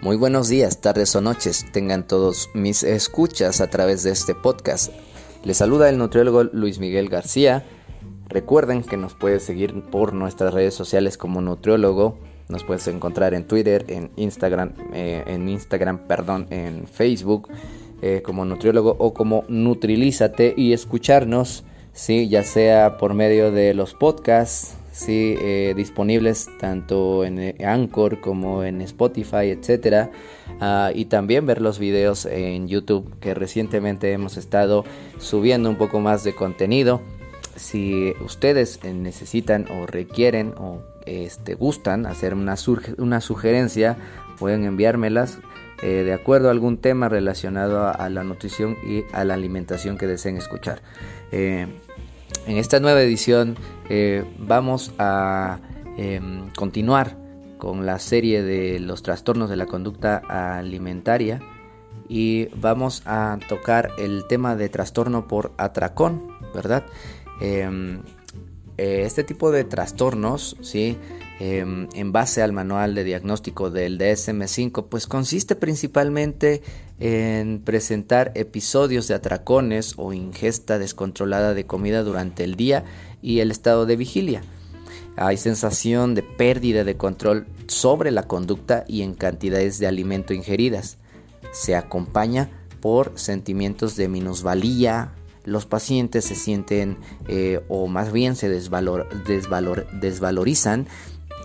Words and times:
Muy 0.00 0.16
buenos 0.16 0.48
días, 0.48 0.80
tardes 0.80 1.16
o 1.16 1.20
noches 1.20 1.66
tengan 1.72 2.06
todos 2.06 2.50
mis 2.54 2.84
escuchas 2.84 3.60
a 3.60 3.68
través 3.68 4.04
de 4.04 4.12
este 4.12 4.32
podcast. 4.32 4.92
Les 5.42 5.56
saluda 5.56 5.88
el 5.88 5.98
nutriólogo 5.98 6.44
Luis 6.44 6.78
Miguel 6.78 7.08
García. 7.08 7.64
Recuerden 8.28 8.84
que 8.84 8.96
nos 8.96 9.14
puedes 9.14 9.42
seguir 9.42 9.82
por 9.90 10.12
nuestras 10.12 10.54
redes 10.54 10.74
sociales 10.74 11.18
como 11.18 11.40
nutriólogo. 11.40 12.16
Nos 12.48 12.62
puedes 12.62 12.86
encontrar 12.86 13.34
en 13.34 13.48
Twitter, 13.48 13.86
en 13.88 14.12
Instagram, 14.14 14.72
eh, 14.94 15.24
en 15.26 15.48
Instagram, 15.48 16.06
perdón, 16.06 16.46
en 16.50 16.86
Facebook 16.86 17.48
eh, 18.00 18.22
como 18.24 18.44
nutriólogo 18.44 18.94
o 19.00 19.12
como 19.12 19.46
Nutrilízate 19.48 20.54
y 20.56 20.74
escucharnos, 20.74 21.64
sí, 21.92 22.28
ya 22.28 22.44
sea 22.44 22.98
por 22.98 23.14
medio 23.14 23.50
de 23.50 23.74
los 23.74 23.94
podcasts 23.94 24.76
sí, 24.98 25.36
eh, 25.40 25.74
disponibles 25.76 26.50
tanto 26.58 27.24
en 27.24 27.38
eh, 27.38 27.54
Anchor 27.64 28.20
como 28.20 28.64
en 28.64 28.80
Spotify, 28.80 29.50
etcétera, 29.50 30.10
ah, 30.60 30.90
y 30.92 31.04
también 31.04 31.46
ver 31.46 31.60
los 31.60 31.78
videos 31.78 32.26
en 32.26 32.66
YouTube 32.66 33.16
que 33.20 33.32
recientemente 33.32 34.12
hemos 34.12 34.36
estado 34.36 34.84
subiendo 35.18 35.70
un 35.70 35.76
poco 35.76 36.00
más 36.00 36.24
de 36.24 36.34
contenido. 36.34 37.00
Si 37.54 38.12
ustedes 38.24 38.80
necesitan 38.84 39.66
o 39.70 39.86
requieren 39.86 40.54
o 40.58 40.80
este, 41.06 41.54
gustan 41.54 42.04
hacer 42.04 42.34
una, 42.34 42.56
una 42.98 43.20
sugerencia, 43.20 43.96
pueden 44.38 44.64
enviármelas 44.64 45.38
eh, 45.80 46.02
de 46.04 46.12
acuerdo 46.12 46.48
a 46.48 46.50
algún 46.50 46.78
tema 46.78 47.08
relacionado 47.08 47.86
a, 47.86 48.08
la 48.08 48.24
nutrición 48.24 48.76
y 48.84 49.04
a 49.12 49.24
la 49.24 49.34
alimentación 49.34 49.96
que 49.96 50.08
deseen 50.08 50.36
escuchar. 50.36 50.82
En 52.46 52.56
esta 52.56 52.80
nueva 52.80 53.02
edición 53.02 53.56
eh, 53.88 54.24
vamos 54.38 54.92
a 54.98 55.60
em, 55.96 56.50
continuar 56.56 57.16
con 57.58 57.86
la 57.86 57.98
serie 57.98 58.42
de 58.42 58.78
los 58.80 59.02
trastornos 59.02 59.50
de 59.50 59.56
la 59.56 59.66
conducta 59.66 60.22
alimentaria 60.58 61.40
y 62.08 62.46
vamos 62.56 63.02
a 63.04 63.38
tocar 63.48 63.90
el 63.98 64.24
tema 64.28 64.56
de 64.56 64.68
trastorno 64.68 65.28
por 65.28 65.52
atracón, 65.58 66.38
¿verdad? 66.54 66.86
Em, 67.40 68.00
eh, 68.78 69.02
este 69.04 69.24
tipo 69.24 69.50
de 69.50 69.64
trastornos, 69.64 70.56
¿sí? 70.62 70.96
Em, 71.40 71.88
en 71.94 72.12
base 72.12 72.42
al 72.42 72.52
manual 72.52 72.94
de 72.94 73.04
diagnóstico 73.04 73.70
del 73.70 73.98
DSM5, 73.98 74.86
pues 74.88 75.06
consiste 75.06 75.54
principalmente 75.54 76.62
en 77.00 77.60
presentar 77.60 78.32
episodios 78.34 79.08
de 79.08 79.14
atracones 79.14 79.94
o 79.96 80.12
ingesta 80.12 80.78
descontrolada 80.78 81.54
de 81.54 81.66
comida 81.66 82.02
durante 82.02 82.44
el 82.44 82.56
día 82.56 82.84
y 83.22 83.40
el 83.40 83.50
estado 83.50 83.86
de 83.86 83.96
vigilia. 83.96 84.42
Hay 85.16 85.36
sensación 85.36 86.14
de 86.14 86.22
pérdida 86.22 86.84
de 86.84 86.96
control 86.96 87.46
sobre 87.66 88.10
la 88.10 88.24
conducta 88.24 88.84
y 88.86 89.02
en 89.02 89.14
cantidades 89.14 89.78
de 89.78 89.86
alimento 89.86 90.32
ingeridas. 90.32 90.98
Se 91.52 91.74
acompaña 91.74 92.50
por 92.80 93.12
sentimientos 93.16 93.96
de 93.96 94.08
minusvalía. 94.08 95.12
Los 95.44 95.66
pacientes 95.66 96.24
se 96.24 96.34
sienten 96.34 96.98
eh, 97.26 97.60
o 97.68 97.88
más 97.88 98.12
bien 98.12 98.36
se 98.36 98.48
desvalor, 98.48 99.08
desvalorizan 100.00 100.86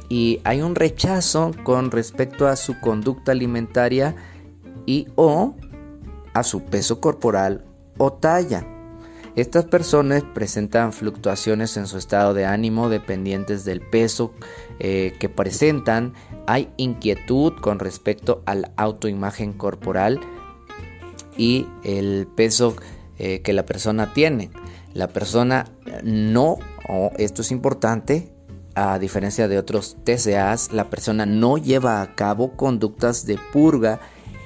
y 0.09 0.41
hay 0.43 0.61
un 0.61 0.75
rechazo 0.75 1.51
con 1.63 1.89
respecto 1.89 2.47
a 2.47 2.55
su 2.55 2.79
conducta 2.79 3.31
alimentaria 3.31 4.15
y 4.85 5.07
o 5.15 5.55
a 6.33 6.43
su 6.43 6.63
peso 6.63 6.99
corporal 6.99 7.65
o 7.97 8.13
talla. 8.13 8.65
Estas 9.35 9.65
personas 9.65 10.23
presentan 10.35 10.93
fluctuaciones 10.93 11.75
en 11.77 11.87
su 11.87 11.97
estado 11.97 12.35
de 12.35 12.45
ánimo 12.45 12.89
dependientes 12.89 13.65
del 13.65 13.81
peso 13.81 14.31
eh, 14.79 15.15
que 15.19 15.27
presentan. 15.27 16.13
Hay 16.45 16.69
inquietud 16.77 17.53
con 17.59 17.79
respecto 17.79 18.43
a 18.45 18.53
la 18.53 18.71
autoimagen 18.77 19.53
corporal 19.53 20.19
y 21.35 21.65
el 21.83 22.27
peso 22.35 22.75
eh, 23.17 23.41
que 23.41 23.53
la 23.53 23.65
persona 23.65 24.13
tiene. 24.13 24.51
La 24.93 25.07
persona 25.07 25.65
no, 26.03 26.59
esto 27.17 27.41
es 27.41 27.49
importante, 27.49 28.31
a 28.75 28.99
diferencia 28.99 29.47
de 29.47 29.57
otros 29.57 29.97
TCAs, 30.03 30.71
la 30.71 30.89
persona 30.89 31.25
no 31.25 31.57
lleva 31.57 32.01
a 32.01 32.15
cabo 32.15 32.55
conductas 32.55 33.25
de 33.25 33.39
purga 33.51 33.99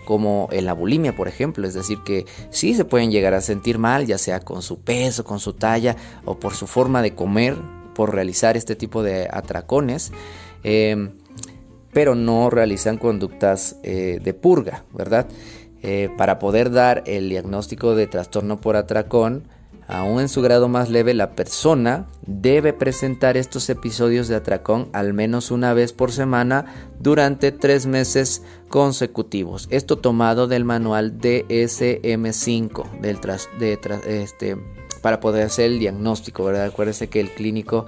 como 0.07 0.47
en 0.53 0.66
la 0.66 0.72
bulimia, 0.72 1.13
por 1.13 1.28
ejemplo. 1.28 1.68
Es 1.68 1.73
decir, 1.73 1.97
que 2.06 2.25
sí 2.50 2.73
se 2.73 2.85
pueden 2.85 3.12
llegar 3.12 3.34
a 3.34 3.41
sentir 3.41 3.78
mal, 3.78 4.06
ya 4.06 4.18
sea 4.18 4.40
con 4.40 4.62
su 4.62 4.79
peso, 4.79 5.25
con 5.25 5.41
su 5.41 5.51
talla 5.51 5.97
o 6.23 6.40
por 6.40 6.53
su 6.53 6.66
forma 6.66 7.01
de 7.01 7.13
comer, 7.13 7.57
por 7.94 8.16
realizar 8.16 8.56
este 8.56 8.78
tipo 8.78 9.03
de 9.03 9.28
atracones, 9.29 10.13
em, 10.63 11.12
pero 11.91 12.16
no 12.16 12.50
realizan 12.50 12.97
conductas 12.97 13.75
eh, 13.84 14.22
de 14.23 14.34
purga, 14.34 14.85
¿verdad? 14.94 15.28
Eh, 15.81 16.09
para 16.18 16.39
poder 16.39 16.72
dar 16.72 17.03
el 17.06 17.28
diagnóstico 17.28 17.94
de 17.94 18.07
trastorno 18.07 18.62
por 18.62 18.78
atracón, 18.78 19.44
Aún 19.88 20.20
en 20.20 20.28
su 20.28 20.42
grado 20.42 20.68
más 20.68 20.90
leve, 20.90 21.14
la 21.14 21.31
persona 21.31 22.08
debe 22.25 22.74
presentar 22.74 23.38
estos 23.38 23.70
episodios 23.70 24.28
de 24.28 24.36
atracón 24.36 24.90
al 24.92 25.14
menos 25.14 25.50
una 25.50 25.74
vez 25.74 25.94
por 25.94 26.12
semana 26.12 26.66
durante 27.00 27.53
tres 27.53 27.86
meses 27.86 28.44
consecutivos. 28.68 29.68
Esto 29.72 29.98
tomado 29.98 30.48
del 30.48 30.66
manual 30.66 31.18
DSM5 31.20 33.00
del 33.00 33.20
de, 33.59 33.80
este, 34.06 34.58
para 35.02 35.22
poder 35.22 35.46
hacer 35.46 35.68
el 35.68 35.80
diagnóstico. 35.80 36.44
¿verdad? 36.44 36.66
Acuérdese 36.66 37.08
que 37.08 37.22
el 37.22 37.30
clínico 37.31 37.86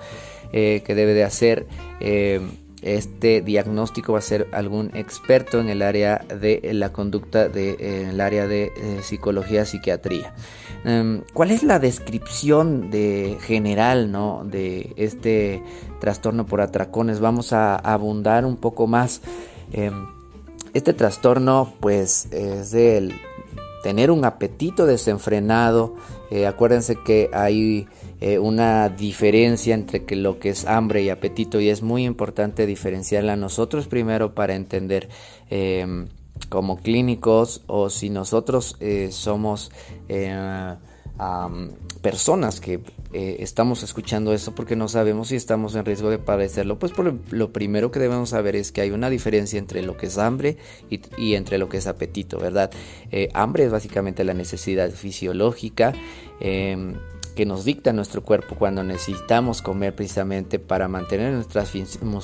eh, 0.54 0.82
que 0.86 0.96
debe 0.96 1.14
de 1.14 1.26
hacer 1.26 1.68
eh, 2.00 2.40
este 2.82 3.42
diagnóstico 3.42 4.14
va 4.14 4.20
a 4.20 4.22
ser 4.22 4.48
algún 4.52 4.92
experto 4.96 5.60
en 5.60 5.70
el 5.70 5.82
área 5.82 6.20
de 6.40 6.62
la 6.74 6.94
conducta, 6.94 7.50
de, 7.50 7.76
en 7.80 8.10
el 8.10 8.22
área 8.22 8.48
de 8.48 8.72
eh, 8.76 9.00
psicología, 9.02 9.66
psiquiatría. 9.66 10.34
Em, 10.86 11.22
¿Cuál 11.34 11.52
es 11.52 11.64
la 11.64 11.80
descripción 11.80 12.90
de 12.90 13.38
general 13.42 14.12
¿no? 14.12 14.44
de 14.46 14.94
este 14.96 15.62
trastorno 16.00 16.46
por 16.46 16.62
atracones? 16.62 17.20
Vamos 17.20 17.52
a 17.52 17.76
abundar 17.76 18.46
un 18.46 18.56
poco 18.56 18.88
más. 18.88 19.22
Em, 19.74 20.08
este 20.74 20.94
trastorno 20.94 21.74
pues 21.80 22.28
es 22.32 22.74
el 22.74 23.14
tener 23.84 24.12
un 24.12 24.24
apetito 24.24 24.86
desenfrenado. 24.86 25.96
Eh, 26.32 26.46
acuérdense 26.46 26.96
que 27.04 27.30
hay 27.34 27.88
eh, 28.22 28.38
una 28.40 28.90
diferencia 28.90 29.74
entre 29.74 30.06
que 30.06 30.16
lo 30.16 30.40
que 30.40 30.50
es 30.50 30.66
hambre 30.66 31.02
y 31.04 31.10
apetito 31.10 31.60
y 31.60 31.70
es 31.70 31.82
muy 31.82 32.06
importante 32.06 32.66
diferenciarla 32.66 33.36
nosotros 33.36 33.88
primero 33.88 34.36
para 34.36 34.56
entender 34.56 35.10
em, 35.50 36.08
como 36.50 36.78
clínicos 36.78 37.64
o 37.68 37.90
si 37.90 38.10
nosotros 38.10 38.78
eh, 38.80 39.10
somos 39.12 39.72
eh, 41.20 41.72
personas 42.02 42.62
que 42.62 42.82
eh, 43.12 43.38
estamos 43.40 43.84
escuchando 43.84 44.34
eso 44.34 44.56
porque 44.56 44.76
no 44.76 44.88
sabemos 44.88 45.30
si 45.30 45.36
estamos 45.36 45.76
en 45.76 45.86
riesgo 45.86 46.10
de 46.10 46.18
padecerlo, 46.20 46.80
pues 46.80 46.92
por 46.92 47.14
lo 47.32 47.52
primero 47.52 47.92
que 47.92 48.00
debemos 48.00 48.30
saber 48.30 48.56
es 48.56 48.72
que 48.72 48.82
hay 48.82 48.92
una 48.92 49.10
diferencia 49.10 49.60
entre 49.60 49.82
lo 49.82 49.98
que 49.98 50.06
es 50.06 50.18
hambre 50.18 50.58
y, 50.90 51.34
entre 51.34 51.58
lo 51.58 51.68
que 51.68 51.78
es 51.78 51.88
apetito, 51.88 52.40
¿verdad? 52.40 52.72
hambre 53.34 53.66
es 53.66 53.72
básicamente 53.72 54.24
la 54.24 54.34
necesidad 54.34 54.92
fisiológica 54.92 55.94
em, 56.40 56.96
que 57.40 57.46
nos 57.46 57.64
dicta 57.64 57.94
nuestro 57.94 58.22
cuerpo 58.22 58.56
cuando 58.56 58.84
necesitamos 58.84 59.62
comer 59.62 59.96
precisamente 59.96 60.60
para 60.60 60.90
mantener 60.90 61.32
nuestras 61.32 61.72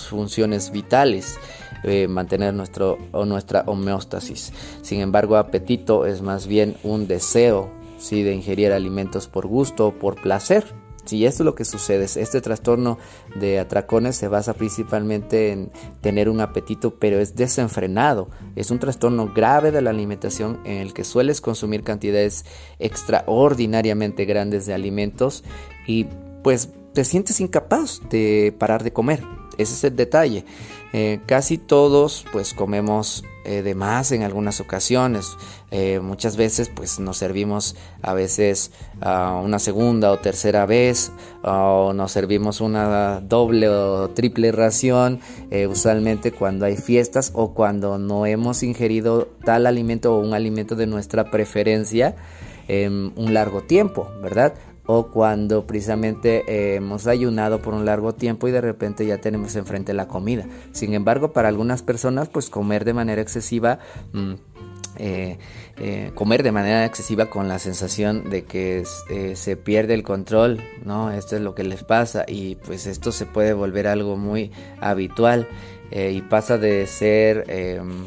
funciones 0.10 0.72
vitales, 0.72 1.38
eh, 1.84 2.10
mantener 2.10 2.54
nuestro, 2.54 2.98
o 3.14 3.24
nuestra 3.24 3.64
homeostasis. 3.66 4.52
Sin 4.82 5.00
embargo, 5.00 5.38
apetito 5.38 6.06
es 6.06 6.22
más 6.22 6.48
bien 6.48 6.76
un 6.84 7.08
deseo 7.08 7.72
¿sí? 7.98 8.24
de 8.24 8.34
ingerir 8.34 8.72
alimentos 8.72 9.28
por 9.28 9.48
gusto 9.48 9.88
o 9.88 9.94
por 9.94 10.22
placer. 10.22 10.66
Si 11.06 11.24
esto 11.26 11.44
es 11.44 11.46
lo 11.46 11.54
que 11.54 11.66
sucede, 11.66 12.06
este 12.06 12.42
trastorno 12.42 12.98
de 13.36 13.60
atracones 13.60 14.16
se 14.16 14.28
basa 14.28 14.56
principalmente 14.56 15.52
en 15.52 15.72
tener 16.02 16.30
un 16.30 16.42
apetito, 16.42 16.96
pero 16.96 17.20
es 17.20 17.36
desenfrenado. 17.36 18.28
Es 18.56 18.72
un 18.72 18.80
trastorno 18.80 19.32
grave 19.32 19.70
de 19.72 19.84
la 19.84 19.92
alimentación 19.92 20.60
en 20.66 20.78
el 20.78 20.94
que 20.94 21.04
sueles 21.04 21.42
consumir 21.42 21.84
cantidades 21.84 22.46
extraordinariamente 22.80 24.26
grandes 24.26 24.66
de 24.66 24.74
alimentos 24.74 25.44
y 25.86 26.08
pues 26.44 26.70
te 26.94 27.06
sientes 27.06 27.40
incapaz 27.40 28.02
de 28.10 28.56
parar 28.58 28.84
de 28.84 28.92
comer. 28.92 29.22
Ese 29.60 29.74
es 29.74 29.84
el 29.84 29.96
detalle. 29.96 30.44
Eh, 30.92 31.20
casi 31.28 31.60
todos 31.60 32.26
pues 32.32 32.54
comemos 32.56 33.24
eh, 33.46 33.62
de 33.62 33.76
más 33.76 34.12
en 34.12 34.24
algunas 34.24 34.60
ocasiones. 34.60 35.38
Eh, 35.72 36.00
muchas 36.00 36.38
veces 36.38 36.70
pues 36.70 37.00
nos 37.00 37.18
servimos 37.18 37.76
a 38.02 38.14
veces 38.14 38.72
una 39.02 39.60
segunda 39.60 40.12
o 40.12 40.20
tercera 40.20 40.66
vez 40.66 41.12
o 41.44 41.94
nos 41.94 42.12
servimos 42.12 42.62
una 42.62 43.20
doble 43.22 43.68
o 43.70 44.10
triple 44.10 44.52
ración 44.52 45.20
usualmente 45.70 46.32
cuando 46.32 46.66
hay 46.66 46.78
fiestas 46.78 47.32
o 47.34 47.54
cuando 47.54 47.98
no 47.98 48.26
hemos 48.26 48.64
ingerido 48.64 49.28
tal 49.44 49.66
alimento 49.66 50.16
o 50.16 50.20
un 50.20 50.34
alimento 50.34 50.76
de 50.76 50.88
nuestra 50.88 51.30
preferencia 51.30 52.16
en 52.68 53.14
un 53.16 53.34
largo 53.34 53.62
tiempo, 53.62 54.08
¿verdad? 54.22 54.54
O 54.88 55.08
cuando 55.08 55.66
precisamente 55.66 56.44
eh, 56.48 56.76
hemos 56.76 57.08
ayunado 57.08 57.62
por 57.62 57.74
un 57.74 57.86
largo 57.86 58.14
tiempo 58.14 58.48
y 58.48 58.52
de 58.52 58.62
repente 58.62 59.06
ya 59.06 59.20
tenemos 59.20 59.56
enfrente 59.56 59.94
la 59.94 60.08
comida. 60.08 60.46
Sin 60.72 60.94
embargo, 60.94 61.34
para 61.34 61.48
algunas 61.48 61.82
personas, 61.82 62.30
pues 62.30 62.50
comer 62.50 62.86
de 62.86 62.94
manera 62.94 63.22
excesiva... 63.22 63.80
Mm, 64.14 64.34
eh, 64.98 65.40
eh, 65.76 66.12
comer 66.16 66.42
de 66.42 66.54
manera 66.54 66.86
excesiva 66.86 67.30
con 67.30 67.50
la 67.50 67.60
sensación 67.60 68.30
de 68.30 68.46
que 68.46 68.86
se 69.36 69.58
pierde 69.58 69.94
el 69.94 70.04
control, 70.04 70.62
¿no? 70.86 71.12
Esto 71.12 71.36
es 71.36 71.42
lo 71.42 71.54
que 71.54 71.66
les 71.66 71.84
pasa 71.84 72.24
y 72.26 72.56
pues 72.56 72.88
esto 72.88 73.12
se 73.12 73.26
puede 73.26 73.52
volver 73.52 73.88
algo 73.88 74.16
muy 74.16 74.54
habitual 74.80 75.50
y 75.92 76.22
pasa 76.22 76.58
de 76.58 76.88
ser 76.88 77.44
em, 77.50 78.06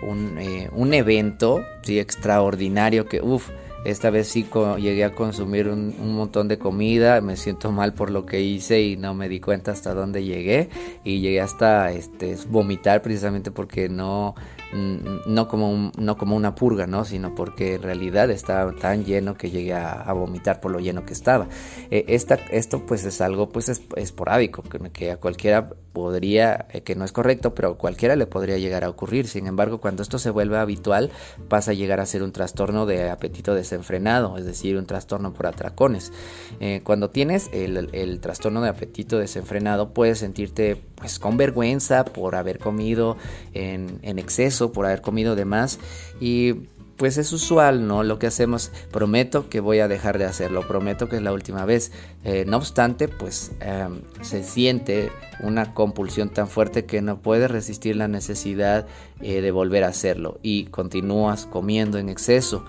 un, 0.00 0.38
un, 0.72 0.94
evento 0.94 1.60
¿sí? 1.82 1.98
extraordinario 1.98 3.04
que, 3.04 3.20
uff, 3.20 3.50
esta 3.84 4.10
vez 4.10 4.28
sí 4.28 4.46
llegué 4.78 5.04
a 5.04 5.14
consumir 5.14 5.68
un, 5.68 6.14
montón 6.14 6.48
de 6.48 6.58
comida, 6.58 7.20
me 7.20 7.36
siento 7.36 7.72
mal 7.72 7.94
por 7.94 8.10
lo 8.10 8.26
que 8.26 8.40
hice 8.42 8.82
y 8.82 8.96
no 8.96 9.14
me 9.14 9.28
di 9.28 9.40
cuenta 9.40 9.72
hasta 9.72 9.94
dónde 9.94 10.24
llegué. 10.24 10.68
Y 11.02 11.20
llegué 11.20 11.40
hasta 11.40 11.90
este, 11.92 12.36
vomitar 12.48 13.00
precisamente 13.00 13.50
porque 13.50 13.88
no, 13.88 14.34
no, 14.72 15.48
como 15.48 15.92
no 15.96 16.16
como 16.16 16.36
una 16.36 16.54
purga, 16.54 16.86
¿no? 16.86 17.04
sino 17.04 17.34
porque 17.34 17.74
en 17.74 17.82
realidad 17.82 18.30
estaba 18.30 18.72
tan 18.72 19.04
lleno 19.04 19.34
que 19.34 19.50
llegué 19.50 19.74
a, 19.74 20.12
vomitar 20.12 20.60
por 20.60 20.70
lo 20.70 20.80
lleno 20.80 21.04
que 21.04 21.12
estaba. 21.12 21.48
Eh, 21.90 22.04
esta, 22.08 22.34
esto 22.50 22.84
pues 22.86 23.04
es 23.04 23.20
algo 23.20 23.48
pues 23.48 23.68
esporádico, 23.96 24.62
que, 24.62 24.78
que 24.90 25.10
a 25.12 25.16
cualquiera 25.16 25.70
podría, 25.92 26.66
eh, 26.70 26.82
que 26.82 26.94
no 26.94 27.04
es 27.04 27.12
correcto, 27.12 27.54
pero 27.54 27.70
a 27.70 27.78
cualquiera 27.78 28.16
le 28.16 28.26
podría 28.26 28.58
llegar 28.58 28.84
a 28.84 28.88
ocurrir. 28.88 29.26
Sin 29.26 29.46
embargo, 29.46 29.80
cuando 29.80 30.02
esto 30.02 30.18
se 30.18 30.30
vuelve 30.30 30.58
habitual, 30.58 31.10
pasa 31.48 31.72
a 31.72 31.74
llegar 31.74 32.00
a 32.00 32.06
ser 32.06 32.22
un 32.22 32.32
trastorno 32.32 32.86
de 32.86 33.10
apetito 33.10 33.54
desenfrenado, 33.54 34.36
es 34.38 34.44
decir, 34.44 34.76
un 34.76 34.86
trastorno 34.86 35.32
por 35.32 35.46
atracones. 35.46 36.12
Eh, 36.60 36.80
cuando 36.84 37.10
tienes 37.10 37.50
el, 37.52 38.20
trastorno 38.20 38.60
de 38.60 38.68
apetito 38.68 39.18
desenfrenado, 39.18 39.92
puedes 39.92 40.18
sentirte 40.18 40.82
pues 41.00 41.18
con 41.18 41.36
vergüenza 41.36 42.04
por 42.04 42.36
haber 42.36 42.58
comido 42.58 43.16
en, 43.54 44.00
exceso, 44.18 44.72
por 44.72 44.86
haber 44.86 45.00
comido 45.00 45.34
de 45.34 45.44
más 45.44 45.78
y 46.20 46.54
pues 46.96 47.16
es 47.16 47.32
usual, 47.32 47.86
¿no? 47.86 48.02
Lo 48.02 48.18
que 48.18 48.26
hacemos, 48.26 48.70
prometo 48.92 49.48
que 49.48 49.60
voy 49.60 49.78
a 49.78 49.88
dejar 49.88 50.18
de 50.18 50.26
hacerlo, 50.26 50.68
prometo 50.68 51.08
que 51.08 51.16
es 51.16 51.22
la 51.22 51.32
última 51.32 51.64
vez. 51.64 51.92
Eh, 52.24 52.44
no 52.46 52.58
obstante, 52.58 53.08
pues 53.08 53.52
em, 53.60 54.02
se 54.20 54.42
siente 54.42 55.10
una 55.40 55.72
compulsión 55.72 56.28
tan 56.28 56.46
fuerte 56.46 56.84
que 56.84 57.00
no 57.00 57.22
puedes 57.22 57.50
resistir 57.50 57.96
la 57.96 58.06
necesidad 58.06 58.86
eh, 59.22 59.40
de 59.40 59.50
volver 59.50 59.84
a 59.84 59.88
hacerlo 59.88 60.40
y 60.42 60.66
continúas 60.66 61.46
comiendo 61.46 61.96
en 61.96 62.10
exceso. 62.10 62.66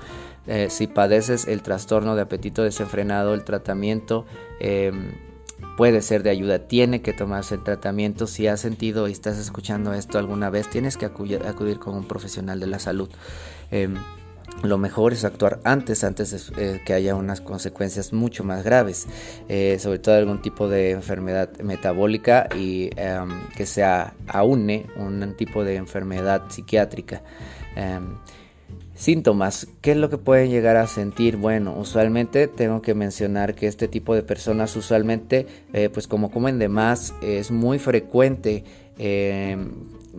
Eh, 0.48 0.68
si 0.70 0.88
padeces 0.88 1.46
el 1.46 1.62
trastorno 1.62 2.16
de 2.16 2.22
apetito 2.22 2.64
desenfrenado, 2.64 3.34
el 3.34 3.44
tratamiento 3.44 4.26
em, 4.62 5.12
puede 5.78 6.02
ser 6.02 6.24
de 6.24 6.30
ayuda. 6.30 6.60
Tiene 6.68 7.02
que 7.02 7.14
tomarse 7.14 7.56
el 7.56 7.64
tratamiento. 7.64 8.28
Si 8.28 8.48
has 8.48 8.60
sentido 8.60 9.08
y 9.08 9.12
estás 9.12 9.38
escuchando 9.38 9.94
esto 9.94 10.18
alguna 10.18 10.50
vez, 10.50 10.70
tienes 10.70 10.98
que 10.98 11.06
acudir, 11.06 11.42
con 11.80 11.96
un 11.96 12.08
profesional 12.08 12.60
de 12.60 12.68
la 12.68 12.80
salud. 12.80 13.10
Em, 13.72 13.96
lo 14.64 14.78
mejor 14.78 15.14
es 15.14 15.26
actuar 15.26 15.60
antes, 15.64 16.04
antes 16.04 16.52
de 16.52 16.76
eh, 16.76 16.82
que 16.86 16.94
haya 16.94 17.16
unas 17.16 17.42
consecuencias 17.42 18.14
mucho 18.14 18.44
más 18.44 18.64
graves, 18.64 19.08
eh, 19.50 19.78
sobre 19.80 20.00
todo 20.00 20.16
algún 20.16 20.42
tipo 20.42 20.68
de 20.68 20.92
enfermedad 20.92 21.50
metabólica 21.62 22.48
y 22.56 22.90
em, 22.96 23.30
que 23.56 23.66
se 23.66 23.84
aúne 24.28 24.86
un 24.98 25.36
tipo 25.36 25.64
de 25.64 25.76
enfermedad 25.76 26.44
psiquiátrica. 26.50 27.24
Em, 27.76 28.18
síntomas, 29.02 29.68
¿qué 29.82 29.92
es 29.92 29.98
lo 29.98 30.10
que 30.10 30.18
pueden 30.18 30.52
llegar 30.52 30.78
a 30.78 30.86
sentir? 30.86 31.38
Bueno, 31.38 31.76
usualmente 31.78 32.48
tengo 32.48 32.82
que 32.82 32.94
mencionar 32.94 33.56
que 33.56 33.68
este 33.68 33.88
tipo 33.88 34.14
de 34.14 34.22
personas 34.22 34.76
usualmente, 34.76 35.48
eh, 35.74 35.90
pues 35.90 36.08
como 36.08 36.30
comen 36.30 36.60
de 36.60 36.70
más, 36.70 37.14
es 37.22 37.50
muy 37.50 37.80
frecuente 37.80 38.64
em, 39.00 39.72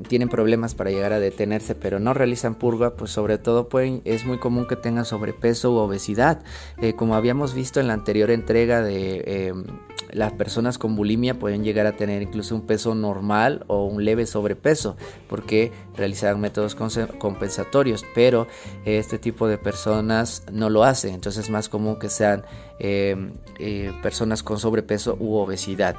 tienen 0.08 0.28
problemas 0.28 0.74
para 0.74 0.90
llegar 0.90 1.12
a 1.12 1.20
detenerse, 1.20 1.74
pero 1.74 2.00
no 2.00 2.14
realizan 2.14 2.54
purga, 2.54 2.94
pues 2.94 3.10
sobre 3.10 3.38
todo 3.38 3.68
pueden, 3.68 4.00
es 4.04 4.24
muy 4.24 4.38
común 4.38 4.66
que 4.66 4.76
tengan 4.76 5.04
sobrepeso 5.04 5.72
u 5.72 5.76
obesidad. 5.76 6.42
Eh, 6.80 6.94
como 6.94 7.14
habíamos 7.14 7.54
visto 7.54 7.78
en 7.78 7.88
la 7.88 7.94
anterior 7.94 8.30
entrega 8.30 8.82
de 8.82 9.48
em, 9.48 9.64
las 10.12 10.32
personas 10.32 10.78
con 10.78 10.94
bulimia 10.94 11.38
pueden 11.38 11.64
llegar 11.64 11.86
a 11.86 11.96
tener 11.96 12.22
incluso 12.22 12.54
un 12.54 12.62
peso 12.62 12.94
normal 12.94 13.64
o 13.66 13.86
un 13.86 14.04
leve 14.04 14.26
sobrepeso 14.26 14.96
porque 15.28 15.72
realizan 15.96 16.40
métodos 16.40 16.76
compensatorios, 17.18 18.04
pero 18.14 18.46
este 18.84 19.18
tipo 19.18 19.48
de 19.48 19.58
personas 19.58 20.44
no 20.52 20.70
lo 20.70 20.84
hacen, 20.84 21.14
entonces 21.14 21.44
es 21.44 21.50
más 21.50 21.68
común 21.68 21.98
que 21.98 22.08
sean 22.08 22.44
em, 22.78 23.32
eh, 23.58 23.92
personas 24.02 24.42
con 24.42 24.58
sobrepeso 24.58 25.16
u 25.18 25.34
obesidad. 25.36 25.96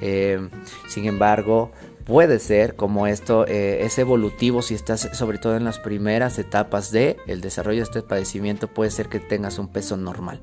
Em, 0.00 0.50
sin 0.88 1.06
embargo, 1.06 1.72
puede 2.04 2.38
ser 2.38 2.76
como 2.76 3.06
esto 3.06 3.46
eh, 3.46 3.84
es 3.84 3.98
evolutivo 3.98 4.62
si 4.62 4.74
estás 4.74 5.08
sobre 5.12 5.38
todo 5.38 5.56
en 5.56 5.64
las 5.64 5.78
primeras 5.78 6.38
etapas 6.38 6.90
de 6.90 7.16
el 7.26 7.40
desarrollo 7.40 7.78
de 7.78 7.84
este 7.84 8.02
padecimiento 8.02 8.68
puede 8.68 8.90
ser 8.90 9.08
que 9.08 9.20
tengas 9.20 9.58
un 9.58 9.68
peso 9.68 9.96
normal. 9.96 10.40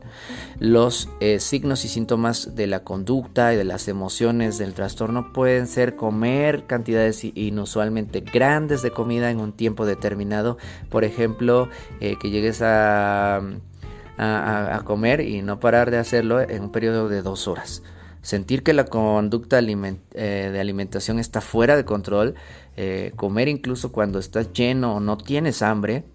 Los 0.59 1.09
eh, 1.19 1.39
signos 1.39 1.85
y 1.85 1.87
síntomas 1.87 2.55
de 2.55 2.67
la 2.67 2.83
conducta 2.83 3.53
y 3.53 3.57
de 3.57 3.63
las 3.63 3.87
emociones 3.87 4.57
del 4.57 4.73
trastorno 4.73 5.31
pueden 5.33 5.67
ser 5.67 5.95
comer 5.95 6.65
cantidades 6.65 7.23
inusualmente 7.23 8.21
grandes 8.21 8.81
de 8.81 8.91
comida 8.91 9.29
en 9.29 9.39
un 9.39 9.53
tiempo 9.53 9.85
determinado. 9.85 10.57
Por 10.89 11.03
ejemplo 11.03 11.69
eh, 11.99 12.15
que 12.19 12.31
llegues 12.31 12.61
a, 12.61 13.41
a 14.17 14.81
comer 14.83 15.21
y 15.21 15.41
no 15.41 15.59
parar 15.59 15.91
de 15.91 15.97
hacerlo 15.97 16.41
en 16.41 16.63
un 16.63 16.71
periodo 16.71 17.07
de 17.07 17.21
dos 17.21 17.47
horas 17.47 17.83
sentir 18.21 18.63
que 18.63 18.73
la 18.73 18.85
conducta 18.85 19.59
eh, 19.59 20.50
de 20.51 20.59
alimentación 20.59 21.19
está 21.19 21.41
fuera 21.41 21.75
de 21.75 21.85
control, 21.85 22.35
eh, 22.77 23.12
comer 23.15 23.47
incluso 23.47 23.91
cuando 23.91 24.19
estás 24.19 24.53
lleno 24.53 24.95
o 24.95 25.00
no 25.00 25.18
tienes 25.18 25.62
hambre, 25.62 26.06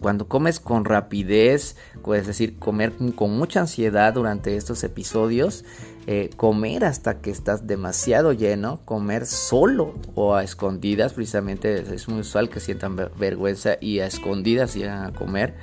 cuando 0.00 0.28
comes 0.28 0.60
con 0.60 0.84
rapidez, 0.84 1.76
es 2.14 2.26
decir, 2.26 2.58
comer 2.58 2.92
con 3.14 3.38
mucha 3.38 3.60
ansiedad 3.60 4.12
durante 4.12 4.54
estos 4.56 4.84
episodios, 4.84 5.64
eh, 6.06 6.28
comer 6.36 6.84
hasta 6.84 7.22
que 7.22 7.30
estás 7.30 7.66
demasiado 7.66 8.34
lleno, 8.34 8.82
comer 8.84 9.24
solo 9.24 9.94
o 10.14 10.34
a 10.34 10.44
escondidas, 10.44 11.14
precisamente 11.14 11.94
es 11.94 12.06
muy 12.06 12.20
usual 12.20 12.50
que 12.50 12.60
sientan 12.60 12.96
vergüenza 13.16 13.78
y 13.80 14.00
a 14.00 14.06
escondidas 14.06 14.74
llegan 14.74 15.04
a 15.04 15.12
comer. 15.14 15.54